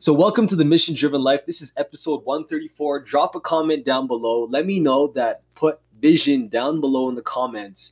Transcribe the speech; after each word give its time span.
So, 0.00 0.12
welcome 0.12 0.46
to 0.46 0.54
the 0.54 0.64
Mission 0.64 0.94
Driven 0.94 1.22
Life. 1.22 1.44
This 1.44 1.60
is 1.60 1.72
episode 1.76 2.24
134. 2.24 3.00
Drop 3.00 3.34
a 3.34 3.40
comment 3.40 3.84
down 3.84 4.06
below. 4.06 4.44
Let 4.44 4.64
me 4.64 4.78
know 4.78 5.08
that 5.08 5.42
put 5.56 5.80
vision 6.00 6.46
down 6.46 6.80
below 6.80 7.08
in 7.08 7.16
the 7.16 7.22
comments. 7.22 7.90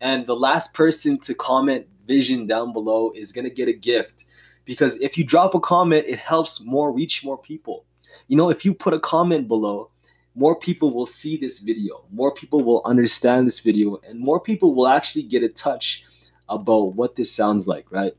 And 0.00 0.26
the 0.26 0.34
last 0.34 0.74
person 0.74 1.16
to 1.20 1.32
comment 1.32 1.86
vision 2.08 2.48
down 2.48 2.72
below 2.72 3.12
is 3.14 3.30
going 3.30 3.44
to 3.44 3.54
get 3.54 3.68
a 3.68 3.72
gift. 3.72 4.24
Because 4.64 4.96
if 4.96 5.16
you 5.16 5.22
drop 5.22 5.54
a 5.54 5.60
comment, 5.60 6.06
it 6.08 6.18
helps 6.18 6.60
more 6.60 6.90
reach 6.90 7.24
more 7.24 7.38
people. 7.38 7.84
You 8.26 8.36
know, 8.36 8.50
if 8.50 8.64
you 8.64 8.74
put 8.74 8.92
a 8.92 8.98
comment 8.98 9.46
below, 9.46 9.90
more 10.34 10.58
people 10.58 10.92
will 10.92 11.06
see 11.06 11.36
this 11.36 11.60
video, 11.60 12.04
more 12.10 12.34
people 12.34 12.64
will 12.64 12.82
understand 12.84 13.46
this 13.46 13.60
video, 13.60 14.00
and 14.04 14.18
more 14.18 14.40
people 14.40 14.74
will 14.74 14.88
actually 14.88 15.22
get 15.22 15.44
a 15.44 15.48
touch 15.48 16.02
about 16.48 16.94
what 16.96 17.14
this 17.14 17.30
sounds 17.30 17.68
like, 17.68 17.92
right? 17.92 18.14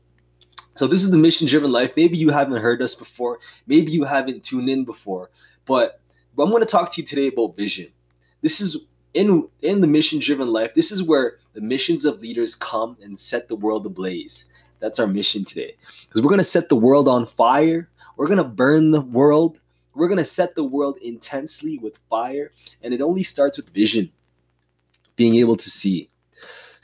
So 0.76 0.86
this 0.86 1.02
is 1.02 1.10
the 1.10 1.16
mission 1.16 1.46
driven 1.46 1.72
life. 1.72 1.96
Maybe 1.96 2.18
you 2.18 2.30
haven't 2.30 2.60
heard 2.60 2.82
us 2.82 2.94
before. 2.94 3.38
Maybe 3.66 3.92
you 3.92 4.04
haven't 4.04 4.44
tuned 4.44 4.68
in 4.68 4.84
before. 4.84 5.30
But, 5.64 6.00
I'm 6.38 6.50
going 6.50 6.60
to 6.60 6.66
talk 6.66 6.92
to 6.92 7.00
you 7.00 7.06
today 7.06 7.28
about 7.28 7.56
vision. 7.56 7.88
This 8.42 8.60
is 8.60 8.76
in 9.14 9.48
in 9.62 9.80
the 9.80 9.86
mission 9.86 10.18
driven 10.18 10.48
life. 10.48 10.74
This 10.74 10.92
is 10.92 11.02
where 11.02 11.38
the 11.54 11.62
missions 11.62 12.04
of 12.04 12.20
leaders 12.20 12.54
come 12.54 12.98
and 13.02 13.18
set 13.18 13.48
the 13.48 13.56
world 13.56 13.86
ablaze. 13.86 14.44
That's 14.78 14.98
our 14.98 15.06
mission 15.06 15.46
today. 15.46 15.76
Because 16.02 16.20
we're 16.20 16.28
going 16.28 16.38
to 16.38 16.44
set 16.44 16.68
the 16.68 16.76
world 16.76 17.08
on 17.08 17.24
fire. 17.24 17.88
We're 18.18 18.26
going 18.26 18.36
to 18.36 18.44
burn 18.44 18.90
the 18.90 19.00
world. 19.00 19.62
We're 19.94 20.08
going 20.08 20.18
to 20.18 20.24
set 20.26 20.54
the 20.54 20.64
world 20.64 20.98
intensely 20.98 21.78
with 21.78 21.98
fire. 22.10 22.52
And 22.82 22.92
it 22.92 23.00
only 23.00 23.22
starts 23.22 23.56
with 23.56 23.70
vision, 23.70 24.12
being 25.16 25.36
able 25.36 25.56
to 25.56 25.70
see. 25.70 26.10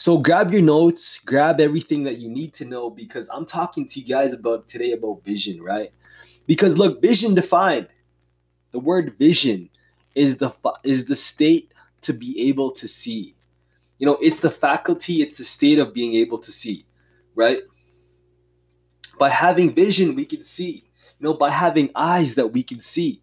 So 0.02 0.18
grab 0.18 0.50
your 0.50 0.62
notes, 0.62 1.20
grab 1.20 1.60
everything 1.60 2.02
that 2.02 2.18
you 2.18 2.28
need 2.28 2.54
to 2.54 2.64
know 2.64 2.90
because 2.90 3.28
I'm 3.32 3.46
talking 3.46 3.86
to 3.86 4.00
you 4.00 4.04
guys 4.04 4.32
about 4.32 4.66
today 4.66 4.90
about 4.90 5.22
vision, 5.22 5.62
right? 5.62 5.92
Because 6.44 6.76
look, 6.76 7.00
vision 7.00 7.36
defined. 7.36 7.86
The 8.72 8.80
word 8.80 9.16
vision 9.16 9.70
is 10.16 10.38
the 10.38 10.50
is 10.82 11.04
the 11.04 11.14
state 11.14 11.72
to 12.00 12.12
be 12.12 12.48
able 12.48 12.72
to 12.72 12.88
see. 12.88 13.36
You 14.00 14.06
know, 14.06 14.18
it's 14.20 14.40
the 14.40 14.50
faculty, 14.50 15.22
it's 15.22 15.38
the 15.38 15.44
state 15.44 15.78
of 15.78 15.94
being 15.94 16.14
able 16.14 16.38
to 16.38 16.50
see, 16.50 16.84
right? 17.36 17.60
By 19.20 19.28
having 19.28 19.72
vision, 19.72 20.16
we 20.16 20.24
can 20.24 20.42
see. 20.42 20.82
You 21.20 21.28
know, 21.28 21.34
by 21.34 21.50
having 21.50 21.90
eyes 21.94 22.34
that 22.34 22.48
we 22.48 22.64
can 22.64 22.80
see. 22.80 23.22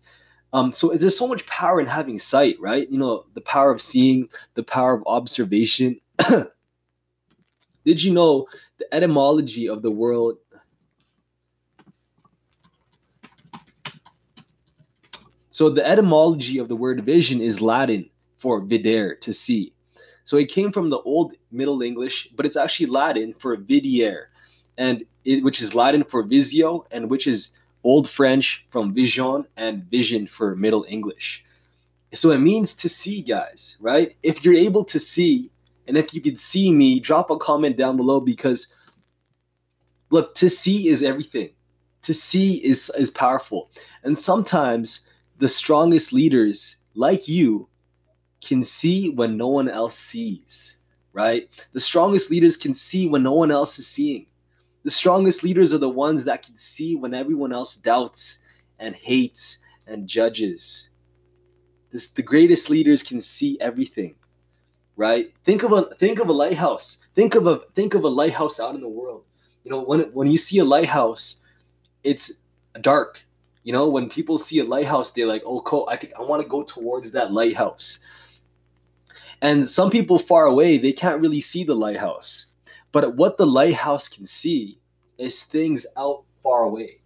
Um, 0.53 0.71
so 0.71 0.93
there's 0.95 1.17
so 1.17 1.27
much 1.27 1.45
power 1.45 1.81
in 1.81 1.87
having 1.87 2.19
sight, 2.19 2.55
right? 2.57 2.89
You 2.89 2.99
know, 2.99 3.25
the 3.33 3.41
power 3.41 3.69
of 3.69 3.81
seeing, 3.81 4.29
the 4.53 4.63
power 4.63 4.93
of 4.93 5.03
observation. 5.07 5.99
Did 7.89 8.03
you 8.03 8.13
know 8.13 8.45
the 8.77 8.85
etymology 8.93 9.67
of 9.67 9.81
the 9.81 9.89
word 9.89 10.35
So 15.49 15.71
the 15.71 15.83
etymology 15.83 16.59
of 16.59 16.67
the 16.67 16.75
word 16.75 17.03
vision 17.03 17.41
is 17.41 17.63
Latin 17.63 18.07
for 18.37 18.61
videre, 18.61 19.19
to 19.21 19.33
see. 19.33 19.73
So 20.23 20.37
it 20.37 20.51
came 20.51 20.71
from 20.71 20.91
the 20.91 20.99
old 20.99 21.33
Middle 21.51 21.81
English, 21.81 22.29
but 22.35 22.45
it's 22.45 22.55
actually 22.55 22.85
Latin 22.85 23.33
for 23.33 23.57
videre, 23.57 24.25
and 24.77 25.03
it, 25.25 25.43
which 25.43 25.59
is 25.59 25.73
Latin 25.73 26.03
for 26.03 26.21
visio, 26.21 26.85
and 26.91 27.09
which 27.09 27.25
is 27.25 27.49
Old 27.83 28.07
French 28.07 28.67
from 28.69 28.93
vision 28.93 29.47
and 29.57 29.83
vision 29.85 30.27
for 30.27 30.55
Middle 30.55 30.85
English. 30.87 31.43
So 32.13 32.29
it 32.29 32.37
means 32.37 32.75
to 32.75 32.87
see, 32.87 33.23
guys, 33.23 33.77
right? 33.79 34.15
If 34.21 34.45
you're 34.45 34.53
able 34.67 34.85
to 34.85 34.99
see, 34.99 35.49
and 35.89 35.97
if 35.97 36.13
you 36.13 36.21
could 36.21 36.37
see 36.37 36.71
me, 36.71 36.99
drop 36.99 37.31
a 37.31 37.37
comment 37.37 37.75
down 37.75 37.97
below 37.97 38.19
because 38.19 38.71
look, 40.11 40.35
to 40.35 40.47
see 40.47 40.87
is 40.87 41.01
everything. 41.01 41.49
To 42.03 42.13
see 42.13 42.63
is 42.63 42.91
is 42.95 43.09
powerful. 43.09 43.71
And 44.03 44.15
sometimes 44.15 45.01
the 45.39 45.47
strongest 45.47 46.13
leaders 46.13 46.75
like 46.93 47.27
you 47.27 47.67
can 48.45 48.63
see 48.63 49.09
when 49.09 49.35
no 49.35 49.47
one 49.47 49.67
else 49.67 49.97
sees, 49.97 50.77
right? 51.11 51.49
The 51.73 51.79
strongest 51.79 52.29
leaders 52.29 52.55
can 52.55 52.75
see 52.75 53.09
when 53.09 53.23
no 53.23 53.33
one 53.33 53.49
else 53.49 53.79
is 53.79 53.87
seeing. 53.87 54.27
The 54.83 54.91
strongest 54.91 55.43
leaders 55.43 55.73
are 55.73 55.79
the 55.79 55.89
ones 55.89 56.23
that 56.25 56.45
can 56.45 56.55
see 56.55 56.95
when 56.97 57.15
everyone 57.15 57.51
else 57.51 57.75
doubts 57.75 58.37
and 58.77 58.95
hates 58.95 59.57
and 59.87 60.07
judges. 60.07 60.91
This, 61.91 62.11
the 62.11 62.21
greatest 62.21 62.69
leaders 62.69 63.01
can 63.01 63.19
see 63.19 63.59
everything 63.59 64.13
right? 64.99 65.33
Think 65.45 65.63
of 65.63 65.71
a 65.71 65.95
think 65.95 66.19
of 66.19 66.27
a 66.27 66.33
lighthouse. 66.33 66.97
Think 67.15 67.33
of 67.33 67.47
a 67.47 67.59
think 67.73 67.93
of 67.93 68.03
a 68.03 68.09
lighthouse 68.09 68.59
out 68.59 68.75
in 68.75 68.81
the 68.81 68.89
world. 68.89 69.23
You 69.63 69.71
know, 69.71 69.81
when 69.81 70.01
when 70.11 70.27
you 70.27 70.37
see 70.37 70.59
a 70.59 70.65
lighthouse, 70.65 71.37
it's 72.03 72.33
dark. 72.81 73.25
You 73.63 73.71
know, 73.71 73.87
when 73.87 74.09
people 74.09 74.37
see 74.37 74.59
a 74.59 74.65
lighthouse, 74.65 75.11
they're 75.11 75.25
like, 75.25 75.43
"Oh, 75.45 75.61
cool! 75.61 75.87
I 75.89 75.95
could, 75.95 76.13
I 76.19 76.21
want 76.23 76.43
to 76.43 76.49
go 76.49 76.63
towards 76.63 77.11
that 77.11 77.31
lighthouse." 77.31 77.99
And 79.41 79.69
some 79.69 79.89
people 79.89 80.19
far 80.19 80.45
away, 80.45 80.77
they 80.77 80.91
can't 80.91 81.21
really 81.21 81.39
see 81.39 81.63
the 81.63 81.75
lighthouse. 81.75 82.47
But 82.91 83.15
what 83.15 83.37
the 83.37 83.47
lighthouse 83.47 84.09
can 84.09 84.25
see 84.25 84.79
is 85.17 85.43
things 85.43 85.85
out 85.95 86.23
far 86.43 86.63
away, 86.63 86.99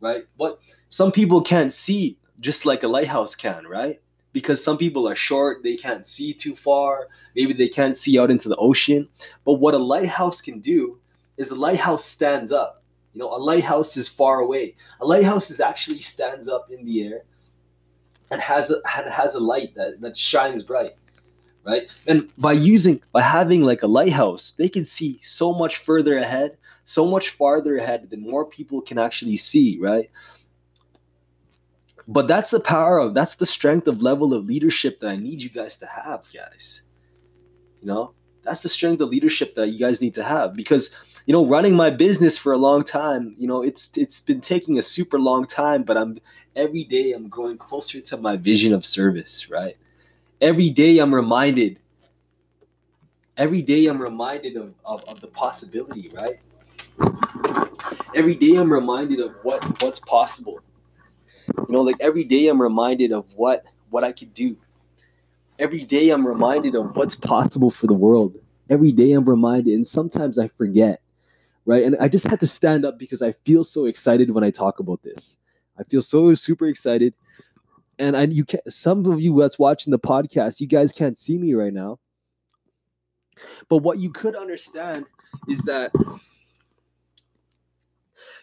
right? 0.00 0.24
What 0.36 0.58
some 0.90 1.10
people 1.10 1.40
can't 1.40 1.72
see, 1.72 2.18
just 2.38 2.66
like 2.66 2.82
a 2.82 2.88
lighthouse 2.88 3.34
can, 3.34 3.66
right? 3.66 3.98
Because 4.32 4.62
some 4.62 4.78
people 4.78 5.08
are 5.08 5.14
short, 5.14 5.62
they 5.62 5.76
can't 5.76 6.06
see 6.06 6.32
too 6.32 6.54
far, 6.54 7.08
maybe 7.34 7.52
they 7.52 7.68
can't 7.68 7.96
see 7.96 8.18
out 8.18 8.30
into 8.30 8.48
the 8.48 8.56
ocean. 8.56 9.08
But 9.44 9.54
what 9.54 9.74
a 9.74 9.78
lighthouse 9.78 10.40
can 10.40 10.60
do 10.60 10.98
is 11.36 11.50
a 11.50 11.56
lighthouse 11.56 12.04
stands 12.04 12.52
up. 12.52 12.82
You 13.14 13.20
know, 13.20 13.34
a 13.34 13.38
lighthouse 13.38 13.96
is 13.96 14.08
far 14.08 14.40
away. 14.40 14.74
A 15.00 15.06
lighthouse 15.06 15.50
is 15.50 15.60
actually 15.60 15.98
stands 15.98 16.48
up 16.48 16.68
in 16.70 16.84
the 16.84 17.04
air 17.04 17.22
and 18.30 18.40
has 18.40 18.70
a 18.70 18.80
has 18.86 19.34
a 19.34 19.40
light 19.40 19.74
that, 19.74 20.00
that 20.00 20.16
shines 20.16 20.62
bright. 20.62 20.94
Right? 21.64 21.90
And 22.06 22.30
by 22.38 22.52
using 22.52 23.02
by 23.12 23.22
having 23.22 23.62
like 23.62 23.82
a 23.82 23.86
lighthouse, 23.86 24.52
they 24.52 24.68
can 24.68 24.86
see 24.86 25.18
so 25.22 25.52
much 25.52 25.78
further 25.78 26.16
ahead, 26.16 26.56
so 26.84 27.04
much 27.04 27.30
farther 27.30 27.76
ahead 27.76 28.08
than 28.10 28.22
more 28.22 28.46
people 28.46 28.80
can 28.80 28.98
actually 28.98 29.36
see, 29.36 29.78
right? 29.80 30.10
But 32.10 32.26
that's 32.26 32.50
the 32.50 32.60
power 32.60 32.98
of 32.98 33.14
that's 33.14 33.36
the 33.36 33.46
strength 33.46 33.86
of 33.86 34.02
level 34.02 34.34
of 34.34 34.44
leadership 34.44 34.98
that 35.00 35.10
I 35.10 35.16
need 35.16 35.40
you 35.40 35.48
guys 35.48 35.76
to 35.76 35.86
have, 35.86 36.26
guys. 36.34 36.82
You 37.80 37.86
know, 37.86 38.14
that's 38.42 38.62
the 38.62 38.68
strength 38.68 39.00
of 39.00 39.08
leadership 39.08 39.54
that 39.54 39.68
you 39.68 39.78
guys 39.78 40.02
need 40.02 40.14
to 40.16 40.24
have. 40.24 40.54
Because 40.56 40.94
you 41.26 41.32
know 41.32 41.46
running 41.46 41.74
my 41.74 41.90
business 41.90 42.38
for 42.38 42.52
a 42.52 42.56
long 42.56 42.82
time 42.82 43.34
you 43.38 43.46
know 43.46 43.62
it's 43.62 43.90
it's 43.96 44.18
been 44.18 44.40
taking 44.40 44.78
a 44.78 44.82
super 44.82 45.18
long 45.18 45.46
time 45.46 45.82
but 45.82 45.96
i'm 45.96 46.18
every 46.56 46.82
day 46.82 47.12
i'm 47.12 47.28
growing 47.28 47.56
closer 47.56 48.00
to 48.00 48.16
my 48.16 48.36
vision 48.36 48.72
of 48.72 48.84
service 48.84 49.48
right? 49.48 49.76
Every 50.40 50.70
day 50.70 50.98
i'm 50.98 51.14
reminded 51.14 51.80
every 53.36 53.62
day 53.62 53.86
i'm 53.86 54.00
reminded 54.00 54.56
of, 54.56 54.74
of, 54.84 55.04
of 55.04 55.20
the 55.20 55.28
possibility 55.28 56.10
right? 56.14 56.40
Every 58.14 58.34
day 58.34 58.56
i'm 58.56 58.72
reminded 58.72 59.20
of 59.20 59.36
what 59.42 59.62
what's 59.82 60.00
possible 60.00 60.60
you 61.56 61.66
know, 61.74 61.82
like 61.82 61.96
every 62.00 62.24
day 62.24 62.48
I'm 62.48 62.60
reminded 62.60 63.12
of 63.12 63.32
what 63.34 63.64
what 63.90 64.04
I 64.04 64.12
could 64.12 64.34
do. 64.34 64.56
Every 65.58 65.84
day 65.84 66.10
I'm 66.10 66.26
reminded 66.26 66.74
of 66.74 66.96
what's 66.96 67.16
possible 67.16 67.70
for 67.70 67.86
the 67.86 67.94
world. 67.94 68.38
Every 68.68 68.92
day 68.92 69.12
I'm 69.12 69.28
reminded, 69.28 69.74
and 69.74 69.86
sometimes 69.86 70.38
I 70.38 70.48
forget, 70.48 71.02
right? 71.66 71.82
And 71.82 71.96
I 72.00 72.08
just 72.08 72.26
had 72.26 72.40
to 72.40 72.46
stand 72.46 72.84
up 72.84 72.98
because 72.98 73.20
I 73.20 73.32
feel 73.32 73.64
so 73.64 73.86
excited 73.86 74.30
when 74.30 74.44
I 74.44 74.50
talk 74.50 74.78
about 74.78 75.02
this. 75.02 75.36
I 75.78 75.84
feel 75.84 76.02
so 76.02 76.34
super 76.34 76.66
excited. 76.66 77.14
And 77.98 78.16
I 78.16 78.24
you 78.24 78.44
can 78.44 78.60
some 78.68 79.04
of 79.06 79.20
you 79.20 79.36
that's 79.36 79.58
watching 79.58 79.90
the 79.90 79.98
podcast, 79.98 80.60
you 80.60 80.66
guys 80.66 80.92
can't 80.92 81.18
see 81.18 81.36
me 81.36 81.54
right 81.54 81.72
now. 81.72 81.98
But 83.68 83.78
what 83.78 83.98
you 83.98 84.10
could 84.10 84.36
understand 84.36 85.06
is 85.48 85.62
that 85.62 85.92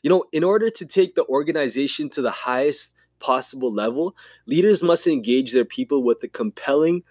you 0.03 0.09
know, 0.09 0.25
in 0.31 0.43
order 0.43 0.69
to 0.69 0.85
take 0.85 1.15
the 1.15 1.25
organization 1.25 2.09
to 2.11 2.21
the 2.21 2.31
highest 2.31 2.93
possible 3.19 3.71
level, 3.71 4.15
leaders 4.45 4.83
must 4.83 5.07
engage 5.07 5.53
their 5.53 5.65
people 5.65 6.03
with 6.03 6.21
a 6.23 6.27
compelling 6.27 7.03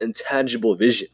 and 0.00 0.14
tangible 0.14 0.74
vision. 0.74 1.08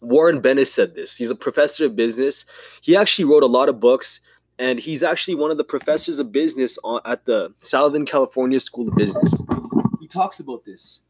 Warren 0.00 0.40
Bennis 0.40 0.68
said 0.68 0.94
this. 0.94 1.16
He's 1.16 1.30
a 1.30 1.34
professor 1.34 1.86
of 1.86 1.96
business. 1.96 2.44
He 2.82 2.96
actually 2.96 3.24
wrote 3.24 3.42
a 3.42 3.46
lot 3.46 3.68
of 3.68 3.80
books, 3.80 4.20
and 4.58 4.78
he's 4.78 5.02
actually 5.02 5.34
one 5.34 5.50
of 5.50 5.56
the 5.56 5.64
professors 5.64 6.18
of 6.18 6.30
business 6.30 6.78
at 7.04 7.24
the 7.24 7.54
Southern 7.60 8.04
California 8.04 8.60
School 8.60 8.88
of 8.88 8.94
Business. 8.96 9.32
He 10.00 10.06
talks 10.06 10.40
about 10.40 10.64
this, 10.64 11.00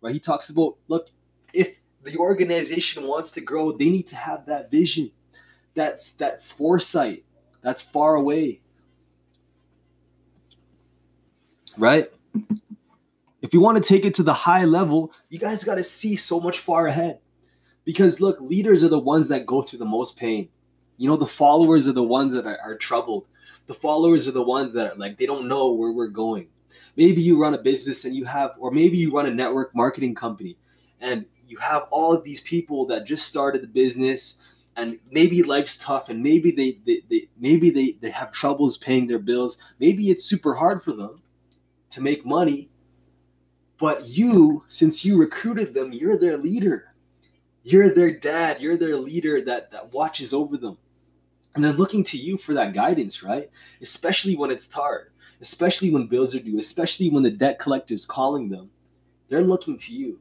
right? 0.00 0.12
He 0.12 0.18
talks 0.18 0.50
about 0.50 0.76
look, 0.88 1.08
if 1.52 1.78
the 2.02 2.16
organization 2.16 3.06
wants 3.06 3.30
to 3.32 3.40
grow, 3.40 3.70
they 3.70 3.88
need 3.88 4.08
to 4.08 4.16
have 4.16 4.46
that 4.46 4.70
vision. 4.70 5.12
That's 5.74 6.12
that's 6.12 6.50
foresight. 6.50 7.24
That's 7.62 7.80
far 7.80 8.16
away 8.16 8.61
right? 11.78 12.10
If 13.40 13.52
you 13.52 13.60
want 13.60 13.76
to 13.78 13.82
take 13.82 14.04
it 14.04 14.14
to 14.16 14.22
the 14.22 14.32
high 14.32 14.64
level, 14.64 15.12
you 15.28 15.38
guys 15.38 15.64
got 15.64 15.74
to 15.74 15.84
see 15.84 16.16
so 16.16 16.40
much 16.40 16.58
far 16.58 16.86
ahead. 16.86 17.18
Because 17.84 18.20
look, 18.20 18.40
leaders 18.40 18.84
are 18.84 18.88
the 18.88 18.98
ones 18.98 19.28
that 19.28 19.46
go 19.46 19.62
through 19.62 19.80
the 19.80 19.84
most 19.84 20.18
pain. 20.18 20.48
You 20.96 21.08
know, 21.08 21.16
the 21.16 21.26
followers 21.26 21.88
are 21.88 21.92
the 21.92 22.02
ones 22.02 22.34
that 22.34 22.46
are, 22.46 22.58
are 22.62 22.76
troubled. 22.76 23.28
The 23.66 23.74
followers 23.74 24.28
are 24.28 24.32
the 24.32 24.42
ones 24.42 24.74
that 24.74 24.92
are 24.92 24.96
like 24.96 25.18
they 25.18 25.26
don't 25.26 25.48
know 25.48 25.72
where 25.72 25.90
we're 25.90 26.08
going. 26.08 26.48
Maybe 26.96 27.20
you 27.20 27.40
run 27.40 27.54
a 27.54 27.58
business 27.58 28.04
and 28.04 28.14
you 28.14 28.24
have, 28.24 28.52
or 28.58 28.70
maybe 28.70 28.96
you 28.96 29.12
run 29.12 29.26
a 29.26 29.30
network 29.30 29.74
marketing 29.74 30.14
company 30.14 30.56
and 31.00 31.26
you 31.48 31.58
have 31.58 31.86
all 31.90 32.12
of 32.12 32.24
these 32.24 32.40
people 32.40 32.86
that 32.86 33.04
just 33.04 33.26
started 33.26 33.62
the 33.62 33.66
business 33.66 34.38
and 34.76 34.98
maybe 35.10 35.42
life's 35.42 35.76
tough 35.76 36.08
and 36.08 36.22
maybe 36.22 36.50
they, 36.50 36.78
they, 36.86 37.02
they 37.10 37.28
maybe 37.38 37.70
they, 37.70 37.92
they 38.00 38.10
have 38.10 38.32
troubles 38.32 38.78
paying 38.78 39.06
their 39.06 39.18
bills 39.18 39.58
maybe 39.78 40.10
it's 40.10 40.24
super 40.24 40.54
hard 40.54 40.82
for 40.82 40.92
them 40.92 41.21
to 41.92 42.00
make 42.00 42.26
money 42.26 42.68
but 43.82 44.06
you 44.06 44.62
since 44.68 45.04
you 45.04 45.18
recruited 45.18 45.74
them 45.74 45.92
you're 45.92 46.16
their 46.16 46.36
leader. 46.36 46.94
You're 47.64 47.92
their 47.92 48.12
dad. 48.12 48.60
You're 48.60 48.76
their 48.76 48.96
leader 48.96 49.40
that 49.42 49.72
that 49.72 49.92
watches 49.92 50.32
over 50.32 50.56
them. 50.56 50.78
And 51.54 51.64
they're 51.64 51.72
looking 51.72 52.04
to 52.04 52.16
you 52.16 52.36
for 52.36 52.54
that 52.54 52.74
guidance 52.74 53.24
right? 53.24 53.50
Especially 53.80 54.36
when 54.36 54.52
it's 54.52 54.72
hard 54.72 55.08
especially 55.40 55.90
when 55.90 56.06
bills 56.06 56.32
are 56.32 56.38
due. 56.38 56.60
Especially 56.60 57.10
when 57.10 57.24
the 57.24 57.30
debt 57.30 57.58
collector 57.58 57.92
is 57.92 58.04
calling 58.04 58.48
them. 58.48 58.70
They're 59.26 59.42
looking 59.42 59.76
to 59.78 59.92
you. 59.92 60.20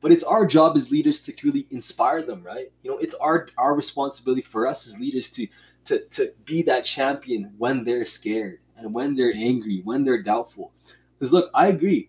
But 0.00 0.12
it's 0.12 0.22
our 0.22 0.46
job 0.46 0.76
as 0.76 0.92
leaders 0.92 1.18
to 1.22 1.34
really 1.42 1.66
inspire 1.70 2.22
them 2.22 2.44
right? 2.44 2.70
You 2.84 2.92
know 2.92 2.98
it's 2.98 3.16
our 3.16 3.48
our 3.58 3.74
responsibility 3.74 4.42
for 4.42 4.68
us 4.68 4.86
as 4.86 5.00
leaders 5.00 5.30
to 5.30 5.48
to 5.86 6.04
to 6.10 6.32
be 6.44 6.62
that 6.62 6.84
champion 6.84 7.52
when 7.58 7.82
they're 7.82 8.04
scared 8.04 8.60
and 8.76 8.94
when 8.94 9.16
they're 9.16 9.34
angry 9.34 9.80
when 9.82 10.04
they're 10.04 10.22
doubtful 10.22 10.72
because 11.20 11.32
look 11.32 11.50
i 11.54 11.68
agree. 11.68 12.08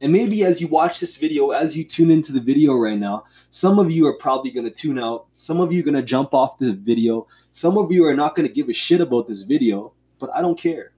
And 0.00 0.12
maybe 0.12 0.44
as 0.44 0.60
you 0.60 0.68
watch 0.68 1.00
this 1.00 1.16
video 1.16 1.50
as 1.50 1.76
you 1.76 1.82
tune 1.82 2.10
into 2.10 2.32
the 2.32 2.40
video 2.40 2.74
right 2.74 2.98
now 2.98 3.24
some 3.50 3.78
of 3.78 3.90
you 3.90 4.06
are 4.06 4.16
probably 4.16 4.50
going 4.50 4.64
to 4.64 4.70
tune 4.70 4.98
out. 4.98 5.26
Some 5.34 5.60
of 5.60 5.72
you 5.72 5.80
are 5.80 5.84
going 5.84 5.94
to 5.94 6.02
jump 6.02 6.34
off 6.34 6.58
this 6.58 6.70
video. 6.70 7.26
Some 7.50 7.76
of 7.78 7.90
you 7.90 8.04
are 8.04 8.14
not 8.14 8.36
going 8.36 8.46
to 8.46 8.52
give 8.52 8.68
a 8.68 8.72
shit 8.72 9.00
about 9.00 9.26
this 9.26 9.42
video 9.42 9.92
but 10.18 10.30
i 10.34 10.40
don't 10.40 10.58
care. 10.58 10.92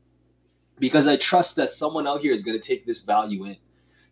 Because 0.79 1.07
i 1.07 1.17
trust 1.17 1.57
that 1.57 1.69
someone 1.69 2.07
out 2.07 2.21
here 2.23 2.33
is 2.33 2.43
going 2.43 2.59
to 2.59 2.67
take 2.67 2.87
this 2.87 3.01
value 3.01 3.45
in. 3.45 3.57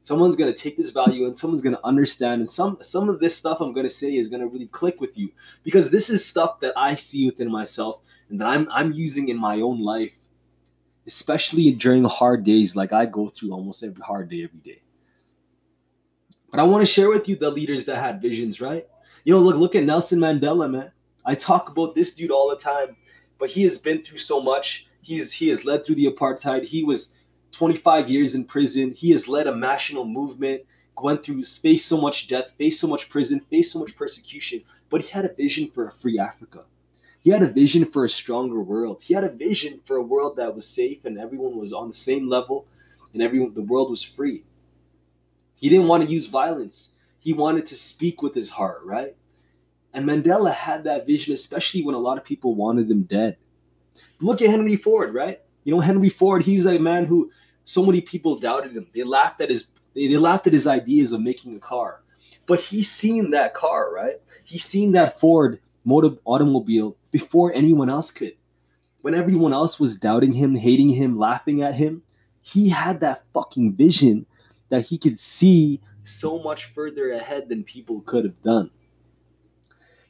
Someone's 0.01 0.37
going 0.37 0.53
to 0.53 0.59
take 0.59 0.77
this 0.77 0.91
value 0.91 1.27
and 1.27 1.37
someone's 1.37 1.61
going 1.61 1.77
to 1.77 1.87
understand. 1.87 2.41
And 2.41 2.51
some 2.51 2.79
some 2.81 3.09
of 3.09 3.21
this 3.21 3.37
stuff 3.37 3.61
i'm 3.61 3.73
going 3.73 3.87
to 3.87 3.91
say 3.91 4.15
is 4.15 4.29
going 4.29 4.41
to 4.41 4.49
really 4.49 4.69
click 4.69 5.01
with 5.01 5.19
you. 5.19 5.31
Because 5.65 5.91
this 5.91 6.09
is 6.09 6.25
stuff 6.25 6.61
that 6.61 6.73
i 6.77 6.95
see 6.95 7.27
within 7.27 7.51
myself 7.51 8.01
and 8.31 8.41
that 8.41 8.47
i'm 8.47 8.69
i'm 8.71 8.93
using 8.93 9.29
in 9.29 9.39
my 9.39 9.61
own 9.61 9.81
life 9.81 10.17
especially 11.09 11.73
during 11.73 12.05
hard 12.05 12.45
days 12.45 12.77
like 12.77 12.93
i 12.93 13.05
go 13.05 13.27
through 13.29 13.51
almost 13.51 13.83
every 13.83 14.03
hard 14.03 14.29
day 14.29 14.45
every 14.45 14.61
day. 14.61 14.81
But 16.51 16.61
i 16.61 16.63
want 16.63 16.83
to 16.87 16.93
share 16.95 17.09
with 17.09 17.29
you 17.29 17.35
the 17.35 17.51
leaders 17.51 17.85
that 17.87 17.97
had 17.97 18.23
visions 18.23 18.61
right? 18.61 18.87
You 19.25 19.35
know 19.35 19.41
look 19.41 19.57
look 19.57 19.75
at 19.75 19.83
nelson 19.83 20.21
mandela 20.21 20.71
man. 20.71 20.93
I 21.25 21.35
talk 21.35 21.69
about 21.69 21.95
this 21.97 22.15
dude 22.15 22.31
all 22.31 22.49
the 22.49 22.57
time 22.57 22.97
but 23.39 23.51
he 23.51 23.63
has 23.63 23.79
been 23.79 24.03
through 24.03 24.19
so 24.19 24.43
much. 24.43 24.87
He's 25.01 25.33
he 25.33 25.49
has 25.49 25.65
led 25.65 25.85
through 25.85 25.95
the 25.95 26.07
apartheid. 26.07 26.65
He 26.65 26.85
was 26.85 27.15
25 27.53 28.11
years 28.11 28.35
in 28.35 28.45
prison. 28.45 28.93
He 28.93 29.11
has 29.13 29.29
led 29.29 29.47
a 29.47 29.57
national 29.57 30.05
movement, 30.05 30.63
went 31.01 31.23
through, 31.23 31.45
faced 31.45 31.87
so 31.87 32.01
much 32.01 32.29
death, 32.29 32.53
faced 32.59 32.81
so 32.81 32.89
much 32.89 33.09
prison, 33.09 33.41
faced 33.49 33.73
so 33.73 33.79
much 33.79 33.97
persecution, 33.97 34.63
but 34.91 35.01
he 35.01 35.09
had 35.09 35.25
a 35.25 35.33
vision 35.33 35.71
for 35.71 35.87
a 35.87 35.93
free 35.93 36.19
Africa. 36.19 36.65
He 37.23 37.31
had 37.31 37.43
a 37.43 37.49
vision 37.49 37.85
for 37.85 38.05
a 38.05 38.09
stronger 38.09 38.61
world. 38.61 39.03
He 39.03 39.15
had 39.15 39.25
a 39.25 39.31
vision 39.31 39.81
for 39.85 39.97
a 39.97 40.03
world 40.03 40.37
that 40.37 40.55
was 40.55 40.67
safe 40.67 41.05
and 41.05 41.19
everyone 41.19 41.57
was 41.57 41.73
on 41.73 41.89
the 41.89 41.95
same 41.95 42.29
level 42.29 42.67
and 43.13 43.23
everyone 43.23 43.55
the 43.55 43.63
world 43.63 43.91
was 43.91 44.05
free. 44.05 44.45
He 45.57 45.69
didn't 45.69 45.89
want 45.89 46.05
to 46.05 46.09
use 46.09 46.29
violence. 46.29 46.91
He 47.19 47.33
wanted 47.33 47.67
to 47.67 47.75
speak 47.75 48.23
with 48.23 48.35
his 48.35 48.51
heart, 48.51 48.81
right? 48.85 49.17
And 49.93 50.07
Mandela 50.07 50.55
had 50.55 50.85
that 50.85 51.07
vision, 51.07 51.33
especially 51.33 51.83
when 51.83 51.95
a 51.95 51.99
lot 51.99 52.19
of 52.19 52.25
people 52.25 52.55
wanted 52.55 52.91
him 52.91 53.03
dead. 53.03 53.37
Look 54.21 54.41
at 54.41 54.51
Henry 54.51 54.77
Ford, 54.77 55.13
right? 55.13 55.41
You 55.65 55.75
know, 55.75 55.81
Henry 55.81 56.09
Ford, 56.09 56.45
he's 56.45 56.67
a 56.67 56.79
man 56.79 57.07
who 57.07 57.31
so 57.65 57.85
many 57.85 58.01
people 58.01 58.39
doubted 58.39 58.73
him. 58.73 58.87
They 58.95 59.03
laughed 59.03 59.41
at 59.41 59.51
his 59.51 59.73
they, 59.95 60.17
laughed 60.17 60.47
at 60.47 60.53
his 60.53 60.67
ideas 60.67 61.13
of 61.13 61.21
making 61.21 61.57
a 61.57 61.61
car. 61.61 62.03
But 62.47 62.61
he's 62.61 62.91
seen 62.91 63.33
that 63.33 63.55
car, 63.55 63.93
right? 63.93 64.21
He's 64.45 64.65
seen 64.65 64.93
that 64.93 65.19
Ford 65.19 65.61
motor 65.89 66.17
automobile 66.25 66.97
before 67.11 67.53
anyone 67.55 67.89
else 67.89 68.11
could. 68.11 68.35
When 69.01 69.15
everyone 69.15 69.53
else 69.53 69.81
was 69.81 69.97
doubting 69.97 70.33
him, 70.33 70.55
hating 70.55 70.91
him, 70.91 71.19
laughing 71.19 71.63
at 71.63 71.77
him, 71.77 72.03
he 72.43 72.69
had 72.69 73.01
that 73.01 73.25
fucking 73.33 73.75
vision 73.75 74.27
that 74.69 74.83
he 74.83 74.99
could 74.99 75.19
see 75.19 75.81
so 76.05 76.39
much 76.39 76.67
further 76.67 77.13
ahead 77.13 77.49
than 77.49 77.65
people 77.65 78.03
could 78.03 78.25
have 78.25 78.41
done. 78.43 78.71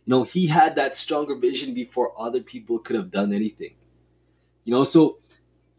You 0.05 0.11
know, 0.11 0.23
he 0.25 0.47
had 0.47 0.75
that 0.77 0.97
stronger 0.97 1.37
vision 1.37 1.75
before 1.75 2.13
other 2.19 2.41
people 2.41 2.79
could 2.79 2.97
have 2.97 3.11
done 3.11 3.33
anything. 3.33 3.75
You 4.65 4.73
know, 4.73 4.85
so 4.85 5.19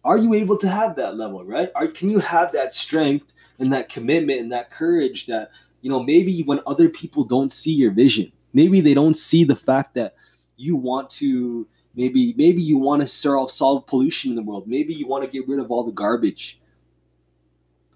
are 0.06 0.18
you 0.18 0.34
able 0.34 0.58
to 0.58 0.70
have 0.70 0.96
that 0.96 1.18
level 1.18 1.44
right 1.44 1.70
are, 1.76 1.88
can 1.88 2.10
you 2.10 2.20
have 2.20 2.52
that 2.54 2.74
strength 2.74 3.34
and 3.60 3.72
that 3.74 3.90
commitment 3.90 4.40
and 4.40 4.52
that 4.52 4.72
courage 4.72 5.26
that 5.26 5.52
you 5.82 5.90
know 5.90 6.02
maybe 6.02 6.42
when 6.44 6.60
other 6.66 6.88
people 6.90 7.24
don't 7.24 7.52
see 7.52 7.74
your 7.74 7.92
vision 7.92 8.32
maybe 8.54 8.82
they 8.82 8.94
don't 8.94 9.18
see 9.18 9.44
the 9.44 9.56
fact 9.56 9.94
that 9.96 10.16
you 10.58 10.76
want 10.76 11.10
to 11.10 11.68
maybe 11.96 12.34
maybe 12.38 12.62
you 12.62 12.78
want 12.78 13.02
to 13.02 13.08
solve 13.08 13.52
solve 13.52 13.86
pollution 13.88 14.32
in 14.32 14.36
the 14.36 14.44
world 14.44 14.68
maybe 14.68 14.94
you 14.94 15.08
want 15.08 15.24
to 15.24 15.30
get 15.30 15.48
rid 15.48 15.60
of 15.60 15.72
all 15.72 15.84
the 15.84 15.92
garbage 15.92 16.60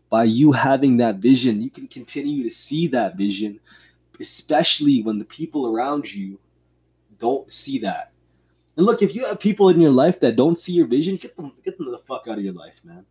by 0.10 0.24
you 0.24 0.52
having 0.52 0.98
that 0.98 1.18
vision 1.18 1.62
you 1.62 1.70
can 1.70 1.88
continue 1.88 2.44
to 2.44 2.52
see 2.52 2.88
that 2.88 3.18
vision 3.18 3.60
especially 4.20 5.02
when 5.02 5.18
the 5.18 5.26
people 5.26 5.68
around 5.68 6.14
you 6.14 6.40
don't 7.20 7.52
see 7.52 7.78
that 7.80 8.14
and 8.76 8.86
look, 8.86 9.02
if 9.02 9.14
you 9.14 9.26
have 9.28 9.40
people 9.40 9.70
in 9.70 9.80
your 9.80 9.92
life 9.92 10.20
that 10.22 10.36
don't 10.36 10.58
see 10.58 10.72
your 10.72 10.88
vision, 10.88 11.18
get 11.18 11.36
them 11.36 11.54
get 11.64 11.78
them 11.78 11.92
the 11.92 12.00
fuck 12.00 12.28
out 12.28 12.38
of 12.38 12.44
your 12.44 12.54
life, 12.54 12.80
man. 12.84 13.06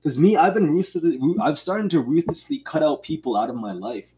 Because 0.00 0.18
me, 0.18 0.36
I've 0.36 0.54
been 0.54 0.70
ruthlessly, 0.70 1.18
I've 1.40 1.58
started 1.58 1.90
to 1.90 2.00
ruthlessly 2.00 2.58
cut 2.58 2.82
out 2.82 3.02
people 3.02 3.36
out 3.36 3.50
of 3.50 3.56
my 3.56 3.72
life. 3.72 4.14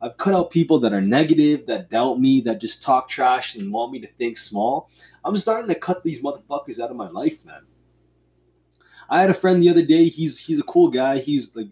I've 0.00 0.16
cut 0.18 0.34
out 0.34 0.50
people 0.50 0.78
that 0.80 0.92
are 0.92 1.00
negative, 1.00 1.66
that 1.66 1.90
doubt 1.90 2.20
me, 2.20 2.40
that 2.42 2.60
just 2.60 2.82
talk 2.82 3.08
trash 3.08 3.54
and 3.54 3.72
want 3.72 3.92
me 3.92 4.00
to 4.00 4.06
think 4.06 4.36
small. 4.36 4.90
I'm 5.24 5.36
starting 5.36 5.68
to 5.68 5.74
cut 5.74 6.04
these 6.04 6.22
motherfuckers 6.22 6.80
out 6.80 6.90
of 6.90 6.96
my 6.96 7.08
life, 7.08 7.44
man. 7.44 7.62
I 9.08 9.20
had 9.20 9.30
a 9.30 9.34
friend 9.34 9.62
the 9.62 9.70
other 9.70 9.84
day. 9.84 10.08
He's 10.08 10.38
he's 10.38 10.58
a 10.58 10.64
cool 10.64 10.88
guy. 10.88 11.18
He's 11.18 11.54
like 11.56 11.70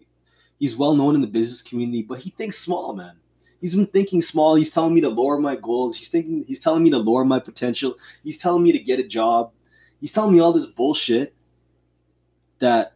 he's 0.59 0.75
well 0.75 0.95
known 0.95 1.15
in 1.15 1.21
the 1.21 1.27
business 1.27 1.61
community, 1.61 2.01
but 2.01 2.19
he 2.19 2.29
thinks 2.31 2.57
small, 2.57 2.95
man. 2.95 3.17
He's 3.61 3.75
been 3.75 3.87
thinking 3.87 4.21
small. 4.21 4.55
He's 4.55 4.69
telling 4.69 4.93
me 4.93 5.01
to 5.01 5.09
lower 5.09 5.39
my 5.39 5.55
goals. 5.55 5.97
He's 5.97 6.07
thinking 6.07 6.43
he's 6.47 6.59
telling 6.59 6.83
me 6.83 6.89
to 6.91 6.97
lower 6.97 7.25
my 7.25 7.39
potential. 7.39 7.95
He's 8.23 8.37
telling 8.37 8.63
me 8.63 8.71
to 8.71 8.79
get 8.79 8.99
a 8.99 9.03
job. 9.03 9.51
He's 9.99 10.11
telling 10.11 10.33
me 10.33 10.39
all 10.39 10.53
this 10.53 10.65
bullshit 10.65 11.33
that 12.59 12.93